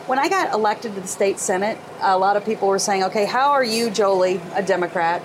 [0.07, 3.25] When I got elected to the state senate, a lot of people were saying, "Okay,
[3.25, 5.21] how are you, Jolie, a Democrat,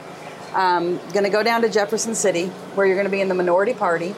[0.52, 3.34] um, going to go down to Jefferson City, where you're going to be in the
[3.34, 4.16] minority party,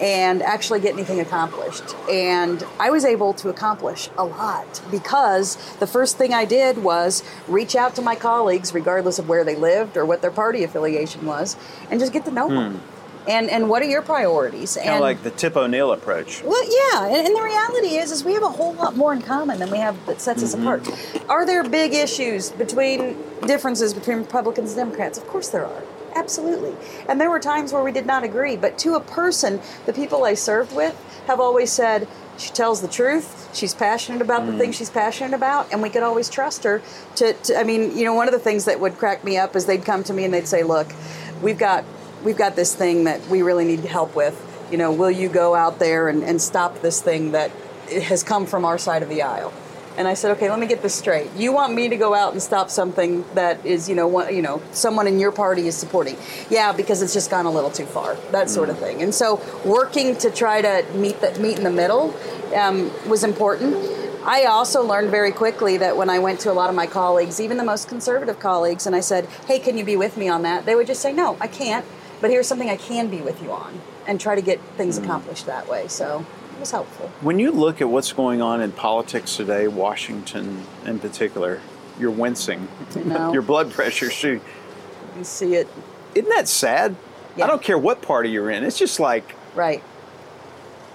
[0.00, 1.94] and actually get anything accomplished.
[2.10, 7.22] And I was able to accomplish a lot because the first thing I did was
[7.46, 11.26] reach out to my colleagues, regardless of where they lived or what their party affiliation
[11.26, 11.56] was,
[11.90, 12.76] and just get to know them.
[12.76, 12.96] Hmm.
[13.28, 14.76] And and what are your priorities?
[14.76, 16.42] Kind of like the Tip O'Neill approach.
[16.42, 19.20] well, yeah, and, and the reality is, is we have a whole lot more in
[19.20, 20.66] common than we have that sets us mm-hmm.
[20.66, 21.28] apart.
[21.28, 25.18] Are there big issues between differences between Republicans and Democrats?
[25.18, 25.82] Of course there are,
[26.14, 26.74] absolutely.
[27.08, 30.24] And there were times where we did not agree, but to a person, the people
[30.24, 30.96] I served with
[31.26, 33.54] have always said she tells the truth.
[33.54, 34.80] She's passionate about the things mm-hmm.
[34.80, 36.80] she's passionate about, and we could always trust her.
[37.16, 39.54] To, to, I mean, you know, one of the things that would crack me up
[39.54, 40.88] is they'd come to me and they'd say, "Look,
[41.42, 41.84] we've got
[42.24, 44.46] we've got this thing that we really need help with.
[44.70, 47.50] You know, will you go out there and, and stop this thing that
[47.90, 49.52] has come from our side of the aisle?
[50.00, 51.30] And I said, okay, let me get this straight.
[51.36, 54.40] You want me to go out and stop something that is, you know, one, you
[54.40, 56.16] know, someone in your party is supporting?
[56.48, 59.02] Yeah, because it's just gone a little too far, that sort of thing.
[59.02, 62.16] And so, working to try to meet the, meet in the middle
[62.56, 63.74] um, was important.
[64.24, 67.38] I also learned very quickly that when I went to a lot of my colleagues,
[67.38, 70.40] even the most conservative colleagues, and I said, hey, can you be with me on
[70.44, 70.64] that?
[70.64, 71.84] They would just say, no, I can't,
[72.22, 75.44] but here's something I can be with you on, and try to get things accomplished
[75.44, 75.88] that way.
[75.88, 76.24] So
[76.60, 77.08] was helpful.
[77.20, 81.60] When you look at what's going on in politics today, Washington in particular,
[81.98, 82.68] you're wincing.
[83.04, 84.42] Your blood pressure shooting.
[85.16, 85.68] You see it
[86.14, 86.94] Isn't that sad?
[87.36, 87.44] Yeah.
[87.44, 88.64] I don't care what party you're in.
[88.64, 89.82] It's just like right.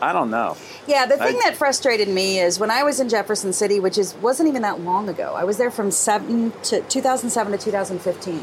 [0.01, 0.57] I don't know.
[0.87, 3.97] Yeah, the thing I- that frustrated me is when I was in Jefferson City, which
[3.97, 5.33] is wasn't even that long ago.
[5.35, 8.41] I was there from seven to 2007 to 2015.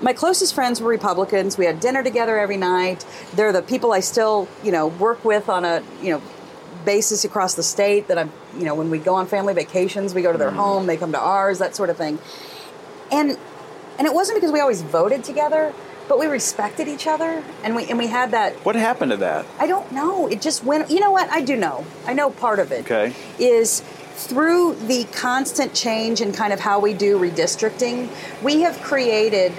[0.00, 1.56] My closest friends were Republicans.
[1.56, 3.04] We had dinner together every night.
[3.34, 6.22] They're the people I still, you know, work with on a, you know,
[6.86, 8.08] basis across the state.
[8.08, 10.56] That I'm, you know, when we go on family vacations, we go to their mm.
[10.56, 12.18] home, they come to ours, that sort of thing.
[13.12, 13.36] And
[13.98, 15.74] and it wasn't because we always voted together,
[16.08, 18.54] but we respected each other, and we and we had that.
[18.64, 19.44] What happened to that?
[19.58, 20.26] I don't know.
[20.28, 20.90] It just went.
[20.90, 21.28] You know what?
[21.30, 21.84] I do know.
[22.06, 23.14] I know part of it Okay.
[23.38, 23.82] is
[24.16, 28.08] through the constant change in kind of how we do redistricting.
[28.42, 29.52] We have created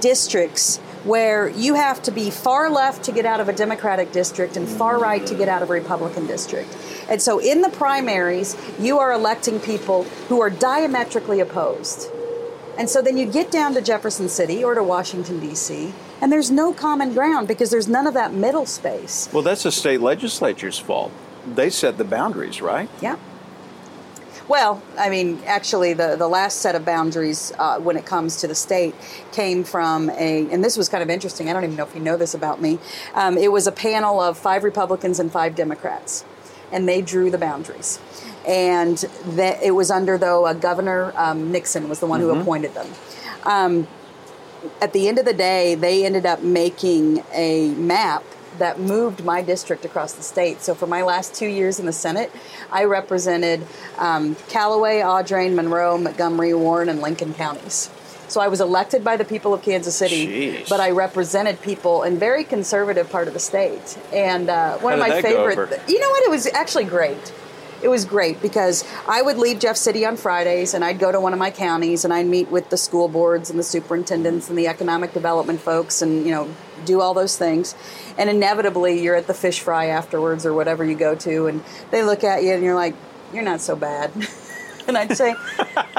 [0.00, 4.56] districts where you have to be far left to get out of a Democratic district
[4.56, 6.76] and far right to get out of a Republican district.
[7.08, 12.10] And so in the primaries, you are electing people who are diametrically opposed.
[12.78, 16.50] And so then you get down to Jefferson City or to Washington, D.C., and there's
[16.50, 19.28] no common ground because there's none of that middle space.
[19.32, 21.12] Well, that's the state legislature's fault.
[21.46, 22.88] They set the boundaries, right?
[23.00, 23.16] Yeah.
[24.48, 28.48] Well, I mean, actually, the, the last set of boundaries uh, when it comes to
[28.48, 28.94] the state
[29.30, 31.50] came from a, and this was kind of interesting.
[31.50, 32.78] I don't even know if you know this about me.
[33.12, 36.24] Um, it was a panel of five Republicans and five Democrats,
[36.72, 38.00] and they drew the boundaries.
[38.46, 42.72] And that it was under, though, uh, Governor um, Nixon was the one who appointed
[42.72, 42.86] them.
[43.44, 43.86] Um,
[44.80, 48.24] at the end of the day, they ended up making a map
[48.58, 50.62] that moved my district across the state.
[50.62, 52.30] So for my last two years in the Senate,
[52.70, 53.66] I represented
[53.98, 57.90] um, Callaway, Audrain, Monroe, Montgomery, Warren, and Lincoln counties.
[58.28, 60.68] So I was elected by the people of Kansas City, Jeez.
[60.68, 63.98] but I represented people in very conservative part of the state.
[64.12, 66.24] And uh, one How of my favorite, you know what?
[66.24, 67.32] It was actually great.
[67.80, 71.20] It was great because I would leave Jeff City on Fridays and I'd go to
[71.20, 74.58] one of my counties and I'd meet with the school boards and the superintendents and
[74.58, 76.48] the economic development folks and, you know,
[76.84, 77.74] do all those things.
[78.16, 82.02] And inevitably you're at the fish fry afterwards or whatever you go to and they
[82.02, 82.94] look at you and you're like,
[83.32, 84.10] you're not so bad.
[84.88, 85.34] and I'd say,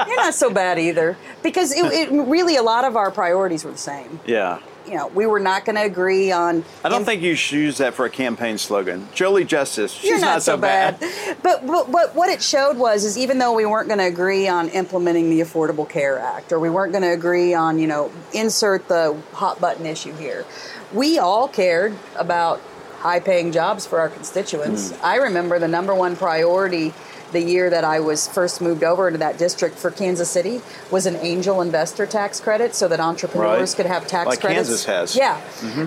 [0.06, 1.16] you're not so bad either.
[1.42, 4.20] Because it, it really, a lot of our priorities were the same.
[4.26, 4.60] Yeah.
[4.86, 6.64] You know, we were not going to agree on.
[6.84, 9.08] I don't think you should use that for a campaign slogan.
[9.14, 10.98] Jolie Justus, she's You're not, so bad.
[11.42, 14.48] But, but, but what it showed was is even though we weren't going to agree
[14.48, 18.10] on implementing the Affordable Care Act or we weren't going to agree on, you know,
[18.32, 20.44] insert the hot button issue here,
[20.92, 22.60] we all cared about
[22.98, 24.90] high paying jobs for our constituents.
[24.90, 25.04] Hmm.
[25.04, 26.92] I remember the number one priority
[27.32, 31.06] the year that I was first moved over into that district for Kansas City was
[31.06, 33.76] an angel investor tax credit so that entrepreneurs Right.
[33.76, 34.68] could have tax Like credits.
[34.68, 35.16] Kansas has.
[35.16, 35.40] Yeah.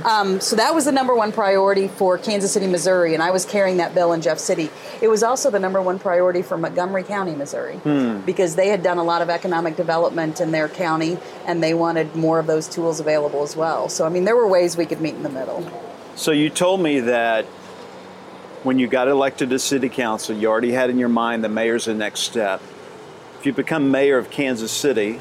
[0.05, 3.45] Um, so that was the number one priority for Kansas City, Missouri, and I was
[3.45, 4.69] carrying that bill in Jeff City.
[5.01, 7.79] It was also the number one priority for Montgomery County, Missouri,
[8.25, 12.15] because they had done a lot of economic development in their county and they wanted
[12.15, 13.89] more of those tools available as well.
[13.89, 15.65] So, I mean, there were ways we could meet in the middle.
[16.15, 17.45] So you told me that
[18.63, 21.85] when you got elected to city council, you already had in your mind the mayor's
[21.85, 22.61] the next step.
[23.39, 25.19] If you become mayor of Kansas City,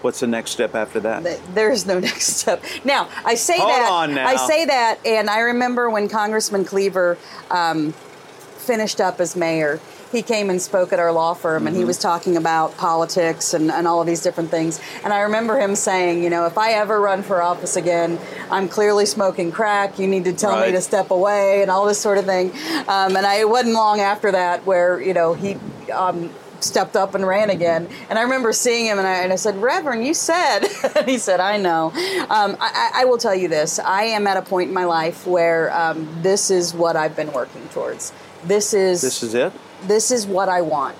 [0.00, 1.40] what's the next step after that?
[1.54, 2.64] There's no next step.
[2.84, 3.90] Now, I say Hold that.
[3.90, 4.26] on now.
[4.26, 7.18] I say that, and I remember when Congressman Cleaver
[7.50, 9.78] um, finished up as mayor.
[10.14, 13.70] He came and spoke at our law firm, and he was talking about politics and,
[13.70, 14.80] and all of these different things.
[15.02, 18.18] And I remember him saying, you know, if I ever run for office again,
[18.50, 19.98] I'm clearly smoking crack.
[19.98, 20.68] You need to tell Right.
[20.68, 22.52] me to step away, and all this sort of thing.
[22.86, 25.56] Um, and I, it wasn't long after that where you know he.
[25.92, 27.86] Um, stepped up and ran again.
[28.08, 30.60] And I remember seeing him, and I, and I said, Reverend, you said.
[31.04, 31.90] he said, I know.
[32.30, 34.86] Um, I, I I will tell you this I am at a point in my
[34.86, 38.14] life where um, this is what I've been working towards.
[38.44, 39.52] This is This is it?
[39.86, 40.96] This is what I want.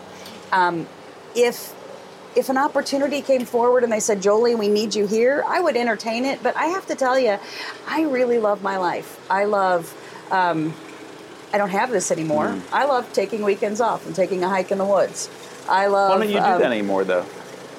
[0.53, 0.87] Um,
[1.35, 1.75] if
[2.37, 5.77] if an opportunity came forward and they said, Jolie, we need you here, I would
[5.77, 6.43] entertain it.
[6.43, 7.39] But I have to tell you,
[7.87, 9.25] I really love my life.
[9.31, 9.95] I love.
[10.31, 10.75] Um,
[11.53, 12.47] I don't have this anymore.
[12.47, 12.63] Mm.
[12.73, 15.31] I love taking weekends off and taking a hike in the woods.
[15.69, 16.11] I love.
[16.11, 17.23] Why don't you do um, that anymore, though?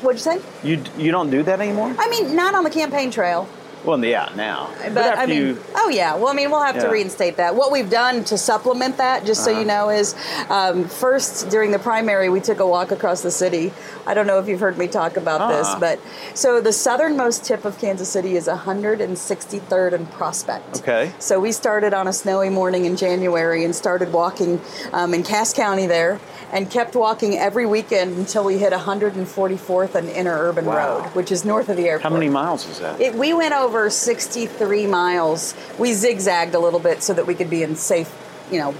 [0.02, 0.42] What'd you say?
[0.64, 1.94] You you don't do that anymore?
[2.00, 3.50] I mean, not on the campaign trail.
[3.86, 4.70] Well, yeah, now.
[4.84, 6.16] But, But I mean, you, oh yeah.
[6.16, 7.56] Well, I mean, we'll have to reinstate that.
[7.56, 9.60] What we've done to supplement that, just so Uh-huh.
[9.62, 10.16] you know, is
[10.50, 13.72] um, first during the primary we took a walk across the city.
[14.08, 15.80] I don't know if you've heard me talk about this, Uh-uh.
[15.80, 16.00] but
[16.34, 20.78] so the southernmost tip of Kansas City is 163rd and Prospect.
[20.82, 21.12] Okay.
[21.20, 24.62] So we started on a snowy morning in January and started walking
[24.94, 26.20] um, in Cass County there.
[26.52, 31.00] And kept walking every weekend until we hit 144th and Interurban Wow.
[31.00, 32.04] Road, which is north of the airport.
[32.04, 33.02] how many miles is that?
[33.02, 35.54] It, we went over 63 miles.
[35.78, 38.12] We zigzagged a little bit so that we could be in safe,
[38.52, 38.74] you know,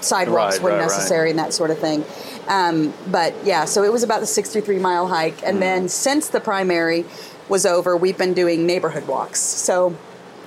[0.00, 0.86] sidewalks Right, when right, right.
[0.86, 2.04] necessary and that sort of thing.
[2.48, 5.42] Um, but yeah, so it was about the 63 mile hike.
[5.44, 5.60] And Mm.
[5.60, 7.04] then since the primary
[7.48, 9.40] was over, we've been doing neighborhood walks.
[9.40, 9.94] So,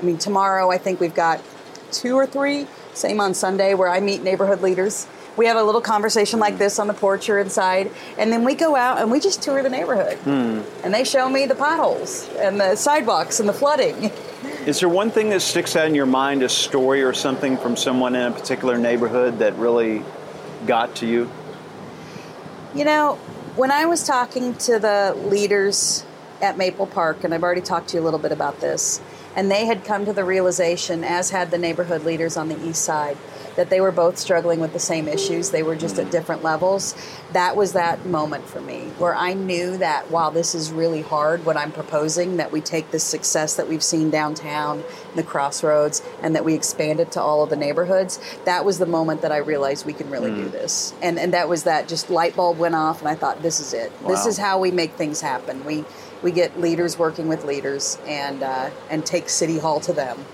[0.02, 1.42] I mean, tomorrow I think we've got
[1.92, 5.08] two or three, same on Sunday, where I meet neighborhood leaders.
[5.38, 8.56] We have a little conversation like this on the porch or inside, and then we
[8.56, 10.18] go out and we just tour the neighborhood.
[10.20, 10.62] Hmm.
[10.84, 14.12] And they show me the potholes and the sidewalks and the flooding.
[14.66, 17.76] Is there one thing that sticks out in your mind, a story or something from
[17.76, 20.04] someone in a particular neighborhood that really
[20.66, 21.30] got to you?
[22.74, 23.16] You know,
[23.56, 26.06] when I was talking to the leaders
[26.42, 29.02] at Maple Park, and I've already talked to you a little bit about this,
[29.36, 32.82] and they had come to the realization, as had the neighborhood leaders on the east
[32.82, 33.18] side,
[33.56, 35.52] that they were both struggling with the same issues.
[35.52, 36.96] They were just at different levels.
[37.34, 41.46] That was that moment for me where I knew that while this is really hard,
[41.46, 44.84] what I'm proposing, that we take the success that we've seen downtown,
[45.16, 48.20] the crossroads, and that we expand it to all of the neighborhoods.
[48.46, 50.94] That was the moment that I realized we can really do this.
[51.02, 53.74] And and that was that just light bulb went off and I thought this is
[53.74, 53.92] it.
[54.08, 55.64] This is how we make things happen.
[55.66, 55.86] We
[56.22, 60.26] we get leaders working with leaders and uh, and take City Hall to them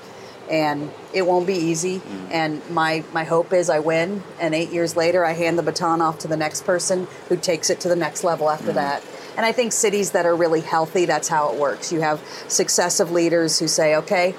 [0.52, 2.02] and it won't be easy.
[2.30, 6.02] And my my hope is I win, and eight years later I hand the baton
[6.02, 9.04] off to the next person who takes it to the next level after that.
[9.38, 11.92] And I think cities that are really healthy, that's how it works.
[11.92, 14.36] You have successive leaders who say, "Okay,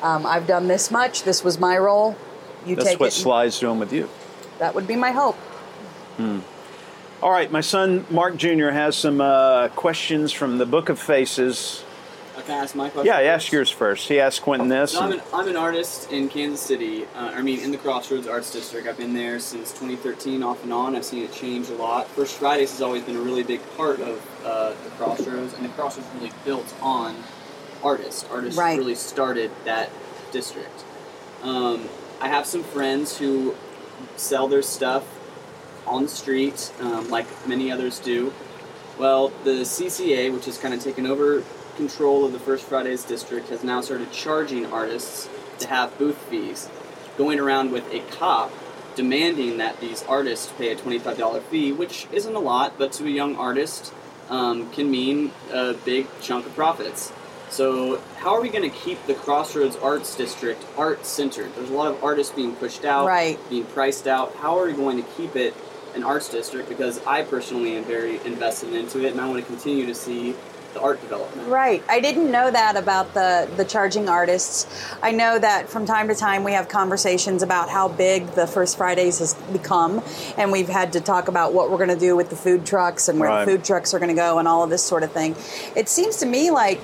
[0.00, 1.24] um, I've done this much.
[1.24, 2.16] This was my role.
[2.64, 2.76] You take it.
[2.76, 4.08] That's take what it." Sly's doing with you.
[4.60, 5.36] that would be my hope.
[7.20, 8.68] All right, my son Mark Jr.
[8.68, 11.82] has some uh, questions from the Book of Faces.
[12.48, 13.06] Can I ask my question?
[13.08, 13.44] Yeah, first?
[13.44, 14.08] ask yours first.
[14.08, 14.92] He asked Quinton this.
[14.92, 17.04] So I'm an, I'm an artist in Kansas City.
[17.14, 18.88] Uh, I mean, in the Crossroads Arts District.
[18.88, 20.96] I've been there since 2013, off and on.
[20.96, 22.08] I've seen it change a lot.
[22.08, 25.68] First Fridays has always been a really big part of uh, the Crossroads, and the
[25.68, 27.16] Crossroads really built on
[27.84, 28.24] artists.
[28.30, 28.78] Artists Right.
[28.78, 29.90] really started that
[30.32, 30.84] district.
[31.42, 31.86] Um,
[32.18, 33.56] I have some friends who
[34.16, 35.04] sell their stuff
[35.86, 38.32] on the street, um, like many others do.
[38.98, 41.44] Well, the CCA, which has kind of taken over
[41.78, 45.28] control of the First Fridays district, has now started charging artists
[45.60, 46.68] to have booth fees,
[47.16, 48.52] going around with a cop
[48.96, 53.08] demanding that these artists pay a $25 fee, which isn't a lot, but to a
[53.08, 53.92] young artist
[54.28, 57.12] um, can mean a big chunk of profits.
[57.48, 61.54] So, how are we going to keep the Crossroads Arts District art centered?
[61.54, 63.38] There's a lot of artists being pushed out, Right.
[63.48, 64.34] being priced out.
[64.34, 65.54] How are we going to keep it
[65.94, 66.68] an arts district?
[66.68, 70.34] Because I personally am very invested into it, and I want to continue to see
[70.78, 71.48] the art development.
[71.48, 71.82] Right.
[71.88, 74.66] I didn't know that about the the charging artists.
[75.02, 78.76] I know that from time to time we have conversations about how big the First
[78.76, 80.02] Fridays has become,
[80.36, 83.08] and we've had to talk about what we're going to do with the food trucks
[83.08, 83.44] and where Right.
[83.44, 85.34] the food trucks are going to go and all of this sort of thing.
[85.76, 86.80] It seems to me like.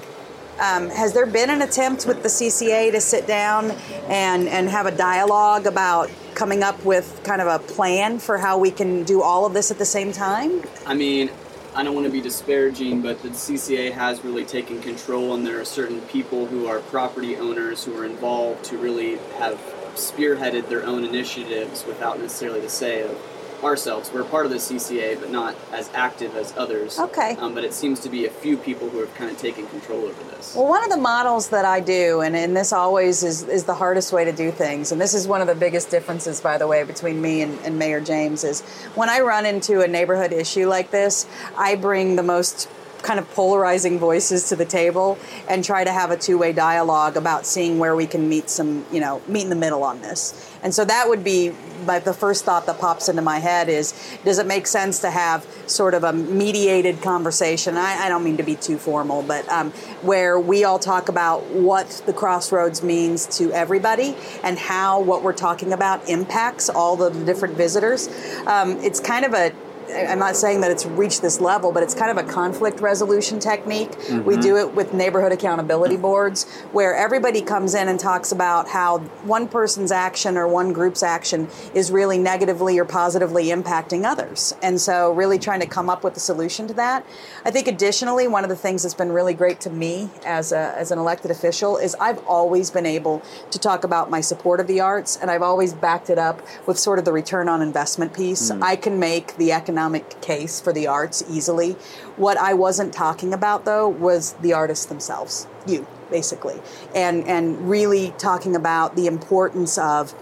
[0.60, 3.72] Um, has there been an attempt with the CCA to sit down
[4.06, 8.56] and, and have a dialogue about coming up with kind of a plan for how
[8.56, 10.62] we can do all of this at the same time?
[10.86, 11.28] I mean,
[11.76, 15.60] I don't want to be disparaging, but the CCA has really taken control, and there
[15.60, 19.58] are certain people who are property owners who are involved who really have
[19.96, 23.20] spearheaded their own initiatives without necessarily the say of
[23.64, 24.12] ourselves.
[24.12, 26.98] We're part of the CCA, but not as active as others.
[26.98, 27.36] Okay.
[27.36, 30.02] Um, but it seems to be a few people who have kind of taken control
[30.04, 30.54] over this.
[30.54, 33.74] Well, one of the models that I do, and, and this always is, is the
[33.74, 36.66] hardest way to do things, and this is one of the biggest differences, by the
[36.66, 38.62] way, between me and, and Mayor James, is
[38.94, 42.68] when I run into a neighborhood issue like this, I bring the most
[43.04, 47.46] kind of polarizing voices to the table and try to have a two-way dialogue about
[47.46, 50.50] seeing where we can meet some, you know, meet in the middle on this.
[50.62, 51.52] And so that would be
[51.84, 53.92] my, the first thought that pops into my head is,
[54.24, 57.76] does it make sense to have sort of a mediated conversation?
[57.76, 61.44] I, I don't mean to be too formal, but um, where we all talk about
[61.50, 67.10] what the crossroads means to everybody and how what we're talking about impacts all the
[67.24, 68.08] different visitors.
[68.46, 69.52] Um, it's kind of a
[69.90, 73.38] I'm not saying that it's reached this level, but it's kind of a conflict resolution
[73.38, 73.90] technique.
[73.90, 74.40] We mm-hmm.
[74.40, 79.46] do it with neighborhood accountability boards where everybody comes in and talks about how one
[79.46, 84.54] person's action or one group's action is really negatively or positively impacting others.
[84.62, 87.06] And so, really trying to come up with a solution to that.
[87.44, 90.74] I think additionally, one of the things that's been really great to me as, a,
[90.76, 94.66] as an elected official is I've always been able to talk about my support of
[94.66, 98.14] the arts, and I've always backed it up with sort of the return on investment
[98.14, 98.50] piece.
[98.50, 98.62] Mm-hmm.
[98.62, 99.73] I can make the economic
[100.20, 101.72] case for the arts easily.
[102.16, 106.60] What I wasn't talking about though was the artists themselves, you basically,
[106.94, 110.14] and and really talking about the importance of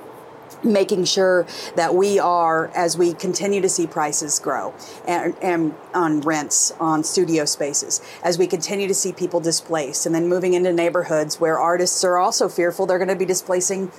[0.64, 1.46] making sure
[1.76, 4.72] that we are as we continue to see prices grow
[5.07, 10.14] and, and on rents on studio spaces as we continue to see people displaced and
[10.14, 13.90] then moving into neighborhoods where artists are also fearful they're going to be displacing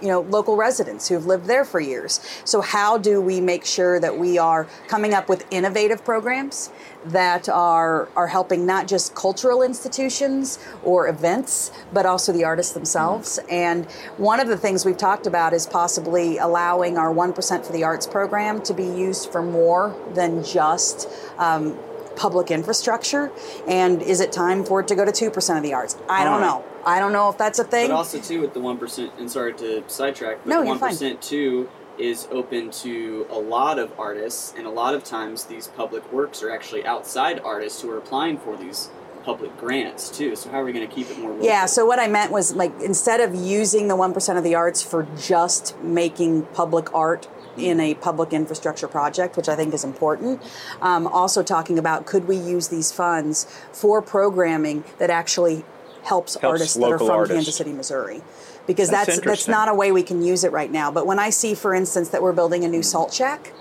[0.00, 2.20] you know local residents who've lived there for years.
[2.44, 6.70] So how do we make sure that we are coming up with innovative programs
[7.06, 13.38] that are are helping not just cultural institutions or events but also the artists themselves?
[13.50, 17.84] And one of the things we've talked about is possibly allowing our 1% for the
[17.84, 21.78] arts program to be used for more than just um,
[22.16, 23.30] public infrastructure.
[23.66, 25.96] And is it time for it to go to 2% of the arts?
[26.08, 28.60] I don't know i don't know if that's a thing But also too with the
[28.60, 31.68] one percent, and sorry to sidetrack, but No, one percent too
[31.98, 36.42] is open to a lot of artists, and a lot of times these public works
[36.42, 38.88] are actually outside artists who are applying for these
[39.22, 40.34] public grants too.
[40.34, 41.30] So how are we going to keep it more?
[41.32, 41.44] Local?
[41.44, 44.82] Yeah, so what I meant was like instead of using the 1% of the arts
[44.82, 47.28] for just making public art
[47.58, 50.40] in a public infrastructure project, which I think is important,
[50.80, 55.64] um, also talking about could we use these funds for programming that actually
[56.02, 57.34] helps, Helps artists that are from artists.
[57.34, 58.22] Kansas City, Missouri.
[58.66, 60.90] Because That's that's that's not a way we can use it right now.
[60.90, 62.82] But when I see, for instance, that we're building a new hmm.
[62.82, 63.52] salt shack,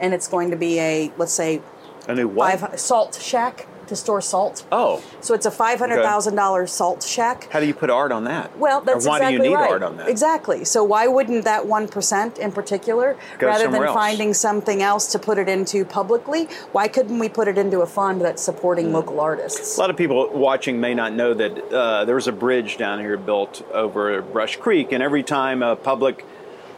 [0.00, 1.60] and it's going to be a let's say
[2.06, 2.60] A new what?
[2.60, 4.66] five salt shack to store salt.
[4.72, 7.48] Oh, So it's a five hundred thousand dollars salt shack.
[7.50, 8.56] how do you put art on that?
[8.58, 9.70] Well, that's or why exactly do you need right.
[9.70, 10.08] art on that?
[10.08, 10.64] Exactly.
[10.64, 13.94] So why wouldn't that one percent in particular, Go rather than else.
[13.94, 17.86] finding something else to put it into publicly, why couldn't we put it into a
[17.86, 18.94] fund that's supporting Hmm.
[18.94, 19.76] local artists?
[19.76, 22.98] A lot of people watching may not know that uh, there was a bridge down
[23.00, 26.24] here built over Brush Creek, and every time a public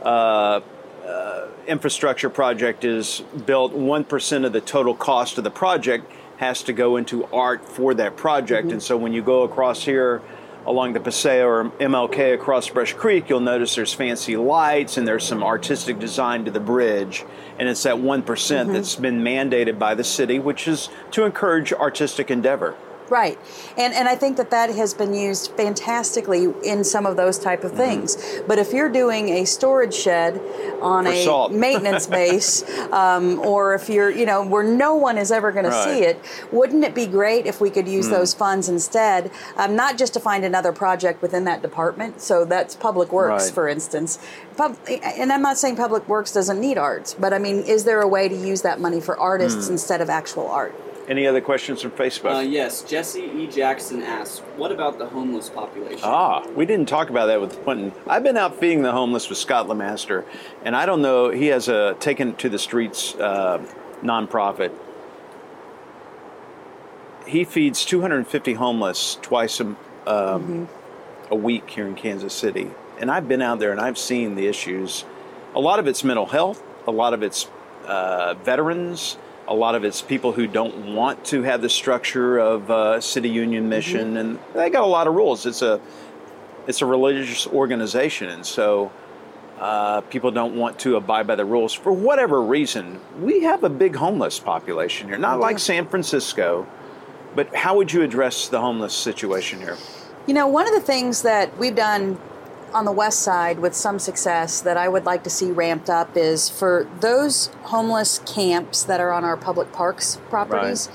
[0.03, 0.61] uh,
[1.07, 6.73] uh, infrastructure project is built, 1% of the total cost of the project has to
[6.73, 8.73] go into art for that project.
[8.73, 10.23] And so when you go across here
[10.67, 15.25] along the Paseo or MLK across Brush Creek, you'll notice there's fancy lights and there's
[15.25, 17.25] some artistic design to the bridge.
[17.59, 18.73] And it's that one mm-hmm.
[18.73, 22.77] that's been mandated by the city, which is to encourage artistic endeavor.
[23.09, 23.39] Right,
[23.77, 27.63] and and I think that that has been used fantastically in some of those type
[27.65, 27.77] of Mm-hmm.
[27.79, 28.41] things.
[28.47, 30.41] But if you're doing a storage shed
[30.81, 31.53] on For a salt.
[31.67, 35.73] maintenance base, um, or if you're you know where no one is ever going to
[35.85, 36.19] see it,
[36.53, 37.93] wouldn't it be great if we could Mm.
[37.93, 42.21] use those funds instead, um, not just to find another project within that department?
[42.21, 43.55] So that's public works, Right.
[43.55, 44.19] for instance.
[44.57, 48.01] Pub, and I'm not saying public works doesn't need arts, but I mean, is there
[48.01, 49.21] a way to use that money for Mm.
[49.31, 50.75] artists instead of actual art?
[51.09, 52.35] Any other questions from Facebook?
[52.35, 53.47] Uh, yes, Jesse E.
[53.47, 57.93] Jackson asks, "What about the homeless population?" Ah, we didn't talk about that with Quinton.
[58.09, 60.25] I've been out feeding the homeless with Scott Lemaster,
[60.65, 61.31] and I don't know.
[61.31, 63.65] He has a taken to the streets uh,
[64.03, 64.73] nonprofit.
[67.25, 69.77] He feeds 250 homeless twice a,
[70.07, 70.69] um,
[71.31, 74.49] a week here in Kansas City, and I've been out there and I've seen the
[74.49, 75.05] issues.
[75.55, 76.63] A lot of it's mental health.
[76.89, 77.49] A lot of it's
[77.87, 79.19] uh, veterans.
[79.49, 83.29] A lot of it's people who don't want to have the structure of uh, city
[83.29, 85.47] union mission, and they got a lot of rules.
[85.47, 85.81] It's a
[86.67, 88.91] it's a religious organization, and so
[89.61, 93.01] uh, people don't want to abide by the rules for whatever reason.
[93.21, 96.67] We have a big homeless population here, not like San Francisco,
[97.35, 99.77] but how would you address the homeless situation here?
[100.27, 102.19] You know, one of the things that we've done
[102.77, 106.15] on the west side with some success that I would like to see ramped up
[106.15, 110.91] is for those homeless camps that are on our public parks properties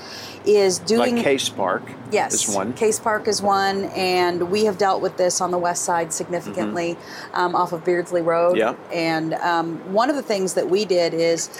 [0.46, 2.72] is doing like Case Park, Yes, is one.
[2.74, 6.96] Case Park is one, and we have dealt with this on the west side significantly
[7.32, 8.56] um, off of Beardsley Road.
[8.56, 8.74] Yeah.
[8.92, 11.50] And um, one of the things that we did is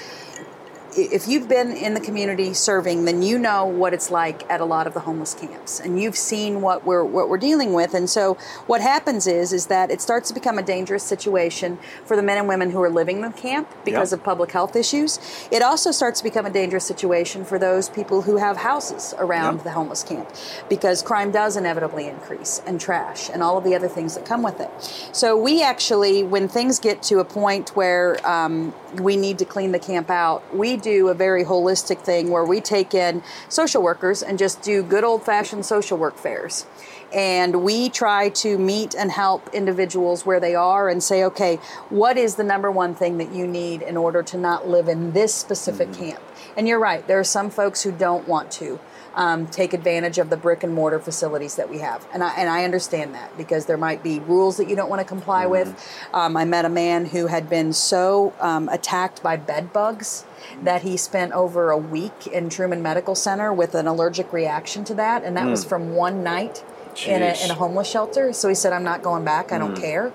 [0.97, 4.64] if you've been in the community serving, then you know what it's like at a
[4.64, 7.95] lot of the homeless camps, and you've seen what we're what we're dealing with.
[7.95, 8.34] And so,
[8.66, 12.38] what happens is is that it starts to become a dangerous situation for the men
[12.38, 14.16] and women who are living in the camp because Yeah.
[14.18, 15.18] of public health issues.
[15.51, 19.57] It also starts to become a dangerous situation for those people who have houses around
[19.59, 19.62] Yeah.
[19.64, 20.28] the homeless camp
[20.68, 24.43] because crime does inevitably increase and trash and all of the other things that come
[24.43, 24.70] with it.
[25.12, 29.72] So we actually, when things get to a point where um, we need to clean
[29.72, 34.22] the camp out, we do a very holistic thing where we take in social workers
[34.22, 36.66] and just do good old fashioned social work fairs.
[37.12, 41.57] And we try to meet and help individuals where they are and say, okay,
[41.91, 45.12] what is the number one thing that you need in order to not live in
[45.12, 45.95] this specific hmm.
[45.95, 46.22] camp?
[46.57, 48.78] And you're right, there are some folks who don't want to
[49.14, 52.06] um, take advantage of the brick and mortar facilities that we have.
[52.12, 55.00] And I, and I understand that because there might be rules that you don't want
[55.00, 55.68] to comply with.
[56.12, 60.24] Um, I met a man who had been so um, attacked by bed bugs
[60.62, 64.94] that he spent over a week in Truman Medical Center with an allergic reaction to
[64.94, 65.24] that.
[65.24, 66.64] And that was from one night.
[67.06, 68.34] In a, in a homeless shelter.
[68.34, 69.50] So he said, I'm not going back.
[69.50, 70.12] I don't care.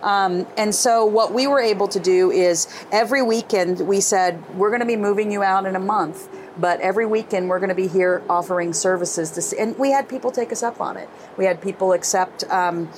[0.00, 4.70] Um, and so what we were able to do is every weekend we said, we're
[4.70, 6.28] going to be moving you out in a month.
[6.58, 10.08] But every weekend we're going to be here offering services to, see, and we had
[10.08, 11.08] people take us up on it.
[11.36, 12.90] We had people accept, um,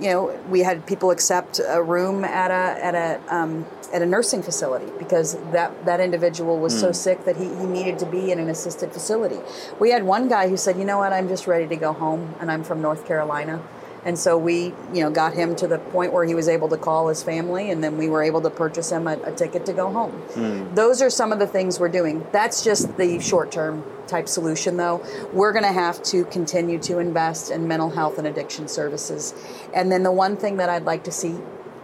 [0.00, 4.06] you know, we had people accept a room at a at a um, at a
[4.06, 8.30] nursing facility because that that individual was so sick that he, he needed to be
[8.30, 9.40] in an assisted facility.
[9.78, 12.34] We had one guy who said, you know what, I'm just ready to go home,
[12.40, 13.60] and I'm from North Carolina.
[14.04, 16.76] And so we, you know, got him to the point where he was able to
[16.76, 19.72] call his family, and then we were able to purchase him a, a ticket to
[19.72, 20.12] go home.
[20.12, 20.74] Hmm.
[20.74, 22.26] Those are some of the things we're doing.
[22.32, 25.04] That's just the short-term type solution, though.
[25.32, 29.34] We're going to have to continue to invest in mental health and addiction services.
[29.74, 31.36] And then the one thing that I'd like to see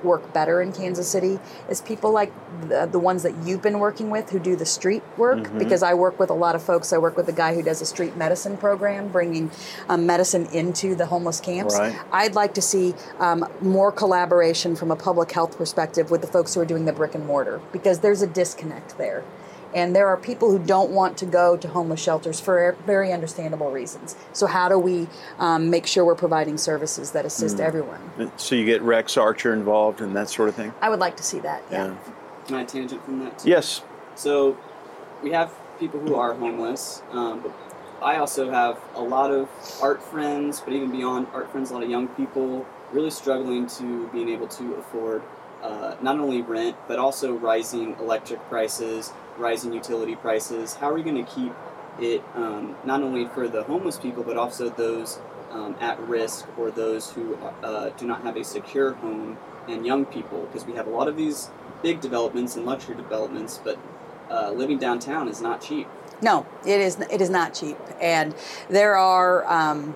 [0.03, 1.39] work better in Kansas City
[1.69, 2.33] is people like
[2.69, 5.39] the, the ones that you've been working with who do the street work.
[5.39, 5.59] Mm-hmm.
[5.59, 6.93] Because I work with a lot of folks.
[6.93, 9.51] I work with a guy who does a street medicine program, bringing
[9.89, 11.79] um, medicine into the homeless camps.
[11.79, 11.97] Right.
[12.13, 16.55] I'd like to see um, more collaboration from a public health perspective with the folks
[16.55, 19.25] who are doing the brick and mortar because there's a disconnect there.
[19.75, 23.71] And there are people who don't want to go to homeless shelters for very understandable
[23.71, 24.17] reasons.
[24.33, 25.09] So, how do we
[25.39, 28.01] um, make sure we're providing services that assist everyone?
[28.37, 30.73] So you get Rex Archer involved and that sort of thing?
[30.81, 31.63] I would like to see that.
[31.71, 31.97] Yeah.
[32.47, 33.41] Can I tangent from that?
[33.41, 33.51] Too?
[33.51, 33.83] Yes.
[34.15, 34.57] So
[35.23, 37.53] we have people who are homeless, um, but
[38.03, 39.49] I also have a lot of
[39.83, 44.09] art friends, but even beyond art friends, a lot of young people really struggling to
[44.09, 45.23] being able to afford
[45.63, 50.75] uh, not only rent, but also rising electric prices, rising utility prices.
[50.75, 51.53] How are we going to keep
[52.01, 55.19] it um, not only for the homeless people, but also those
[55.51, 60.05] um, at risk or those who uh, do not have a secure home and young
[60.05, 60.43] people?
[60.47, 61.51] Because we have a lot of these
[61.83, 63.79] big developments and luxury developments, but
[64.31, 65.87] uh, living downtown is not cheap.
[66.23, 66.99] No, it is.
[67.11, 68.35] It is not cheap, and
[68.71, 69.95] there are um,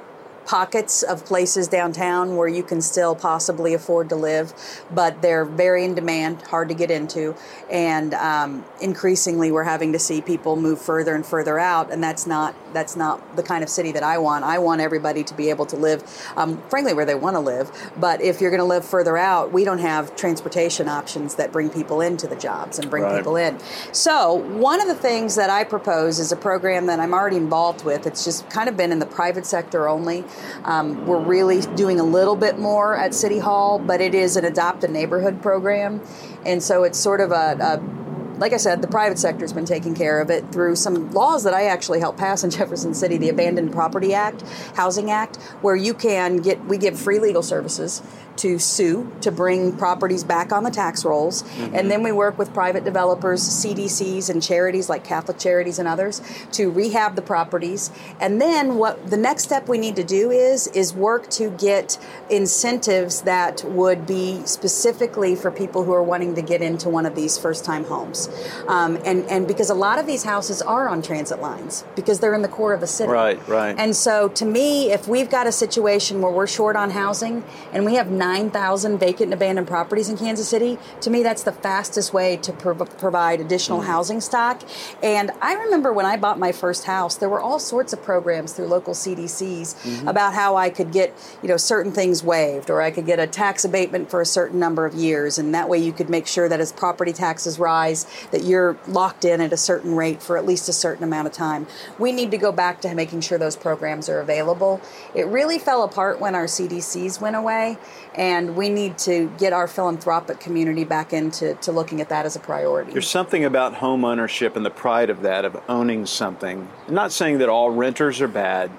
[0.50, 4.52] pockets of places downtown where you can still possibly afford to live,
[4.90, 7.36] but they're very in demand, hard to get into,
[7.70, 12.26] and um, increasingly we're having to see people move further and further out, and that's
[12.26, 14.44] not that's not the kind of city that I want.
[14.44, 16.02] I want everybody to be able to live,
[16.36, 17.70] um, frankly, where they want to live.
[17.96, 21.70] But if you're going to live further out, we don't have transportation options that bring
[21.70, 23.16] people into the jobs and bring Right.
[23.16, 23.58] people in.
[23.92, 27.84] So one of the things that I propose is a program that I'm already involved
[27.84, 28.06] with.
[28.06, 30.24] It's just kind of been in the private sector only.
[30.64, 34.44] Um, we're really doing a little bit more at City Hall, but it is an
[34.44, 36.00] adopt a neighborhood program,
[36.44, 37.99] and so it's sort of a, a
[38.40, 41.52] like I said, the private sector's been taking care of it through some laws that
[41.52, 44.42] I actually helped pass in Jefferson City, the Abandoned Property Act,
[44.74, 48.02] Housing Act, where you can get we give free legal services
[48.40, 52.52] to sue to bring properties back on the tax rolls, and then we work with
[52.52, 56.20] private developers, CDCs, and charities like Catholic Charities and others
[56.52, 57.90] to rehab the properties.
[58.20, 61.98] And then what the next step we need to do is is work to get
[62.28, 67.14] incentives that would be specifically for people who are wanting to get into one of
[67.14, 68.28] these first time homes.
[68.68, 72.34] Um, and, and because a lot of these houses are on transit lines because they're
[72.34, 73.10] in the core of the city.
[73.10, 73.74] Right, right.
[73.78, 77.84] And so to me, if we've got a situation where we're short on housing and
[77.84, 82.12] we have 9,000 vacant and abandoned properties in Kansas City, to me, that's the fastest
[82.12, 83.90] way to prov- provide additional mm-hmm.
[83.90, 84.62] housing stock.
[85.02, 88.52] And I remember when I bought my first house, there were all sorts of programs
[88.52, 90.06] through local CDCs mm-hmm.
[90.06, 91.12] about how I could get,
[91.42, 94.60] you know, certain things waived or I could get a tax abatement for a certain
[94.60, 95.36] number of years.
[95.36, 99.24] And that way you could make sure that as property taxes rise, that you're locked
[99.24, 101.66] in at a certain rate for at least a certain amount of time.
[101.98, 104.80] We need to go back to making sure those programs are available.
[105.16, 107.76] It really fell apart when our CDCs went away,
[108.20, 112.36] and we need to get our philanthropic community back into to looking at that as
[112.36, 112.92] a priority.
[112.92, 116.68] There's something about home ownership and the pride of that, of owning something.
[116.86, 118.70] I'm not saying that all renters are bad,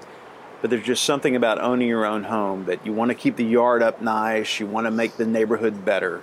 [0.60, 3.44] but there's just something about owning your own home that you want to keep the
[3.44, 6.22] yard up nice, you want to make the neighborhood better.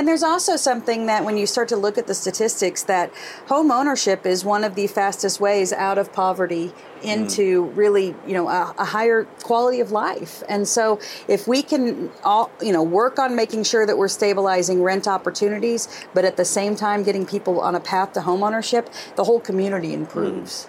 [0.00, 3.12] And there's also something that when you start to look at the statistics that
[3.48, 6.72] home ownership is one of the fastest ways out of poverty
[7.02, 10.42] into really, you know, a, a higher quality of life.
[10.48, 10.98] And so
[11.28, 15.86] if we can all, you know, work on making sure that we're stabilizing rent opportunities,
[16.14, 19.38] but at the same time getting people on a path to home ownership, the whole
[19.38, 20.66] community improves.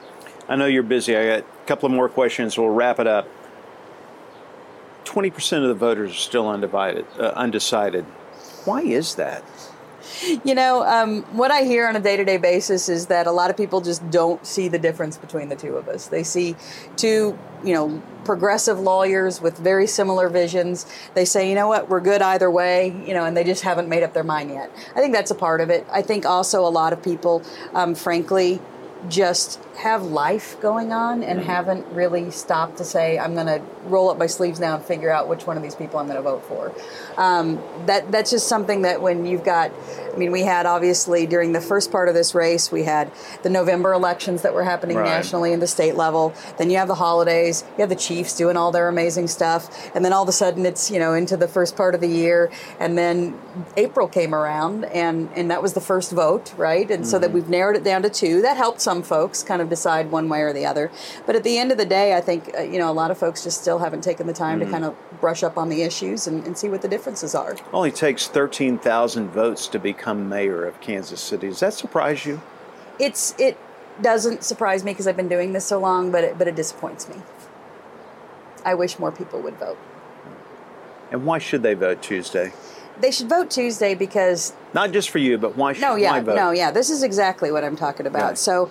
[0.49, 1.15] I know you're busy.
[1.15, 2.57] I got a couple of more questions.
[2.57, 3.29] We'll wrap it up.
[5.05, 8.05] 20% of the voters are still undivided, uh, undecided.
[8.65, 9.43] Why is that?
[10.43, 13.31] You know, um, what I hear on a day to day basis is that a
[13.31, 16.07] lot of people just don't see the difference between the two of us.
[16.07, 16.55] They see
[16.95, 20.85] two, you know, progressive lawyers with very similar visions.
[21.13, 23.89] They say, you know what, we're good either way, you know, and they just haven't
[23.89, 24.71] made up their mind yet.
[24.95, 25.85] I think that's a part of it.
[25.91, 27.43] I think also a lot of people,
[27.73, 28.59] um, frankly,
[29.07, 34.09] just have life going on and haven't really stopped to say, I'm going to roll
[34.09, 36.21] up my sleeves now and figure out which one of these people I'm going to
[36.21, 36.71] vote for.
[37.17, 39.71] Um, that that's just something that when you've got,
[40.13, 43.11] I mean, we had obviously during the first part of this race, we had
[43.43, 45.05] the November elections that were happening Right.
[45.05, 46.33] nationally and the state level.
[46.57, 50.03] Then you have the holidays, you have the Chiefs doing all their amazing stuff, and
[50.05, 52.51] then all of a sudden it's you know into the first part of the year,
[52.79, 53.39] and then
[53.77, 56.91] April came around, and and that was the first vote, right?
[56.91, 58.41] And so that we've narrowed it down to two.
[58.41, 60.91] That helped some folks kind of decide one way or the other.
[61.25, 63.17] But at the end of the day, I think uh, you know a lot of
[63.17, 66.27] folks just still haven't taken the time to kind of brush up on the issues
[66.27, 67.55] and, and see what the differences are.
[67.73, 71.47] Only takes 13,000 votes to become mayor of Kansas City.
[71.47, 72.41] Does that surprise you?
[72.99, 73.57] It's it
[74.01, 77.09] doesn't surprise me because I've been doing this so long, but it, but it disappoints
[77.09, 77.15] me.
[78.63, 79.77] I wish more people would vote.
[81.11, 82.53] And why should they vote Tuesday?
[82.99, 86.19] They should vote Tuesday because Not just for you, but why should no, yeah, why
[86.21, 86.35] vote?
[86.35, 86.71] no, yeah.
[86.71, 88.21] This is exactly what I'm talking about.
[88.21, 88.37] Right.
[88.37, 88.69] So,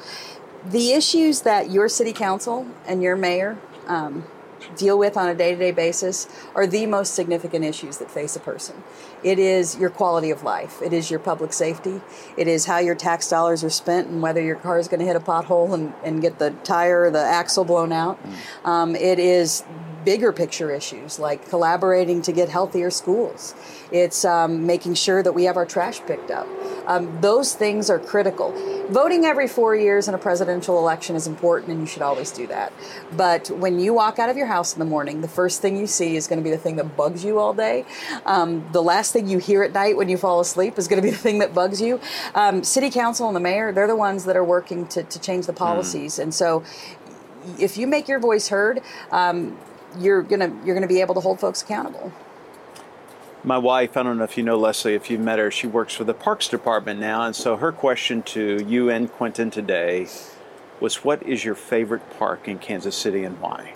[0.64, 4.24] the issues that your city council and your mayor um,
[4.76, 8.82] deal with on a day-to-day basis are the most significant issues that face a person.
[9.22, 10.80] It is your quality of life.
[10.82, 12.00] It is your public safety.
[12.36, 15.06] It is how your tax dollars are spent and whether your car is going to
[15.06, 18.18] hit a pothole and, and get the tire or the axle blown out.
[18.64, 19.62] Um, it is
[20.04, 23.54] bigger picture issues like collaborating to get healthier schools.
[23.92, 26.46] It's um, making sure that we have our trash picked up.
[26.86, 28.52] Um, those things are critical.
[28.88, 32.46] Voting every four years in a presidential election is important, and you should always do
[32.46, 32.72] that.
[33.16, 35.86] But when you walk out of your house in the morning, the first thing you
[35.86, 37.84] see is going to be the thing that bugs you all day.
[38.26, 41.06] Um, the last thing you hear at night when you fall asleep is going to
[41.06, 42.00] be the thing that bugs you.
[42.34, 45.46] Um, City council and the mayor, they're the ones that are working to, to change
[45.46, 46.18] the policies.
[46.18, 46.62] And so
[47.58, 48.80] if you make your voice heard,
[49.10, 49.58] um,
[49.98, 52.12] you're gonna you're gonna be able to hold folks accountable.
[53.42, 55.94] My wife, I don't know if you know Leslie, if you've met her, she works
[55.94, 57.22] for the Parks Department now.
[57.22, 60.08] And so her question to you and Quinton today
[60.80, 63.72] was what is your favorite park in Kansas City and why?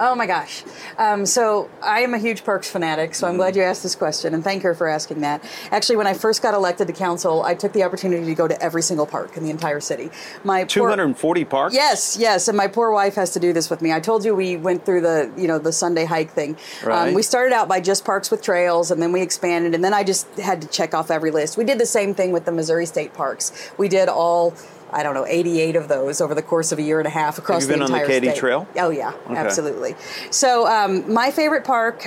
[0.00, 0.62] Oh my gosh.
[0.96, 4.32] Um, so I am a huge parks fanatic, so I'm glad you asked this question,
[4.32, 5.42] and thank her for asking that.
[5.72, 8.62] Actually, when I first got elected to council, I took the opportunity to go to
[8.62, 10.10] every single park in the entire city.
[10.44, 11.74] My poor- 240 parks?
[11.74, 13.92] Yes, yes, and my poor wife has to do this with me.
[13.92, 16.56] I told you we went through the, you know, the Sunday hike thing.
[16.84, 17.12] Um, Right.
[17.14, 20.04] we started out by just parks with trails, and then we expanded, and then I
[20.04, 21.56] just had to check off every list.
[21.56, 23.50] We did the same thing with the Missouri State Parks.
[23.76, 24.54] We did all.
[24.92, 27.38] I don't know, 88 of those over the course of a year and a half
[27.38, 28.38] across you been the on the entire Katy state.
[28.38, 28.66] Trail?
[28.76, 29.36] Oh yeah, Okay.
[29.36, 29.94] absolutely.
[30.30, 32.06] So um, my favorite park,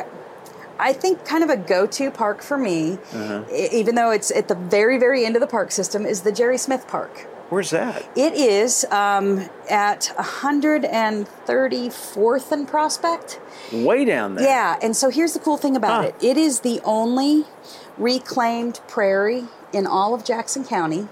[0.79, 3.43] I think, kind of a go-to park for me, Uh-huh.
[3.53, 6.57] even though it's at the very, very end of the park system, is the Jerry
[6.57, 7.27] Smith Park.
[7.49, 8.03] Where's that?
[8.15, 13.39] It is um, at 134th and Prospect.
[13.71, 14.45] Way down there.
[14.45, 16.11] Yeah, and so here's the cool thing about Huh.
[16.21, 17.45] it it is the only
[17.97, 21.07] reclaimed prairie in all of Jackson County.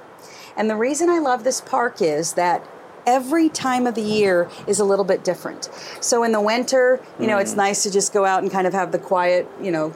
[0.59, 2.63] And the reason I love this park is that
[3.07, 5.69] every time of the year is a little bit different.
[6.01, 7.59] So in the winter, you know, it's hmm.
[7.59, 9.95] nice to just go out and kind of have the quiet, you know,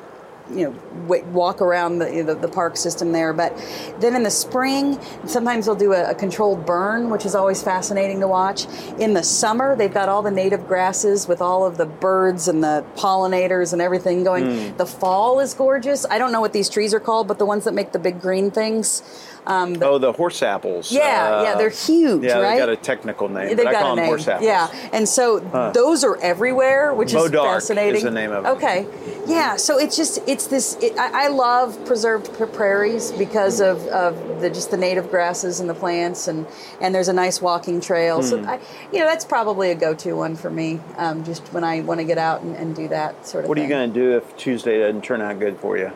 [0.51, 3.31] you know, walk around the, the the park system there.
[3.31, 3.55] But
[3.99, 8.19] then in the spring, sometimes they'll do a, a controlled burn, which is always fascinating
[8.19, 8.65] to watch.
[8.99, 12.61] In the summer, they've got all the native grasses with all of the birds and
[12.61, 14.71] the pollinators and everything going.
[14.71, 14.77] Hmm.
[14.77, 16.05] The fall is gorgeous.
[16.09, 18.19] I don't know what these trees are called, but the ones that make the big
[18.19, 19.01] green things.
[19.45, 20.91] Um, Oh, the horse apples.
[20.91, 22.53] yeah, yeah, Uh, they're huge, Yeah, right?
[22.53, 23.49] they got a technical name.
[23.49, 24.05] They've but I got call a name.
[24.05, 24.45] horse apples.
[24.47, 25.39] Yeah, and so
[25.73, 28.03] those are everywhere, which is bois d'arc is fascinating.
[28.03, 28.55] the name of them.
[28.55, 28.85] Okay,
[29.27, 29.55] yeah.
[29.57, 30.77] So it's just it's this.
[30.81, 35.69] It, I, I love preserved prairies because of, of the just the native grasses and
[35.69, 36.45] the plants, and
[36.79, 38.17] and there's a nice walking trail.
[38.21, 38.27] Hmm.
[38.27, 38.59] So I,
[38.91, 40.79] you know that's probably a go-to one for me.
[40.97, 43.49] Um, just when I want to get out and, and do that sort of.
[43.49, 45.91] What are you going to do if Tuesday doesn't turn out good for you?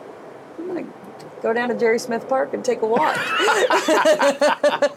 [0.60, 0.84] I'm gonna
[1.42, 3.18] go down to Jerry Smith Park and take a walk.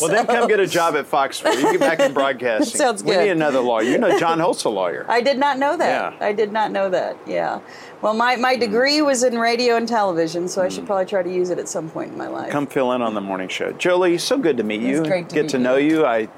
[0.00, 1.42] Well, then come get a job at Fox.
[1.42, 2.78] You get back in broadcasting.
[2.78, 3.16] Sounds good.
[3.16, 3.84] We need another lawyer.
[3.84, 5.06] You know, John Holt's a lawyer.
[5.08, 6.14] I did not know that.
[6.14, 6.26] Yeah.
[6.26, 7.16] I did not know that.
[7.26, 7.60] Yeah.
[8.00, 8.60] Well, my, my mm-hmm.
[8.60, 10.86] degree was in radio and television, so I should mm-hmm.
[10.86, 12.50] probably try to use it at some point in my life.
[12.50, 13.72] Come fill in on the morning show.
[13.72, 15.04] Jolie, so good to meet It's you.
[15.04, 15.62] great to Get meet to you.
[15.62, 16.06] know you.
[16.06, 16.28] I,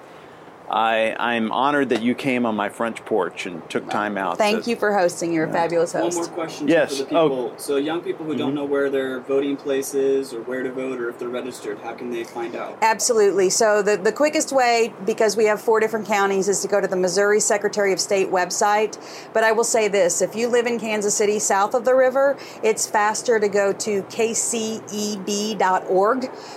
[0.75, 4.39] I, I'm honored that you came on my front porch and took time out.
[4.39, 5.33] Thank to- you for hosting.
[5.33, 6.17] You're a fabulous host.
[6.17, 6.31] One host.
[6.31, 6.99] more question Yes.
[6.99, 7.29] for the Oh.
[7.29, 7.53] people.
[7.59, 8.57] So young people who don't mm-hmm.
[8.57, 11.93] know where their voting place is or where to vote or if they're registered, how
[11.93, 12.77] can they find out?
[12.83, 13.51] Absolutely.
[13.51, 16.89] So the, the quickest way, because we have four different counties, is to go to
[16.89, 18.99] the Missouri Secretary of State website.
[19.33, 22.37] But I will say this if you live in Kansas City south of the river,
[22.65, 24.65] it's faster to go to kceb.org,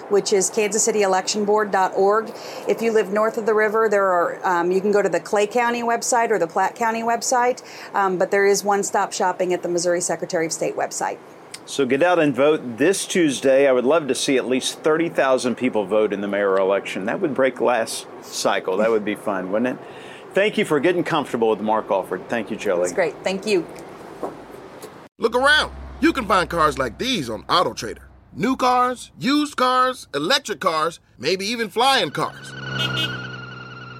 [0.10, 2.32] which is kansascityelectionboard.org.
[2.68, 5.20] If you live north of the river, there are um, you can go to the
[5.20, 9.54] Clay County website or the Platte County website, um, but there is one stop shopping
[9.54, 11.18] at the Missouri Secretary of State website.
[11.68, 13.68] So get out and vote this Tuesday.
[13.68, 17.06] I would love to see at least 30,000 people vote in the mayor election.
[17.06, 18.78] That would break last cycle.
[18.78, 19.86] That would be fun, wouldn't it?
[20.34, 22.30] Thank you for getting comfortable with Mark Alford.
[22.30, 22.84] Thank you, Jolie.
[22.84, 23.16] It's great.
[23.22, 23.68] Thank you.
[25.18, 25.74] Look around.
[26.00, 28.04] You can find cars like these on AutoTrader.
[28.34, 32.54] New cars, used cars, electric cars, maybe even flying cars.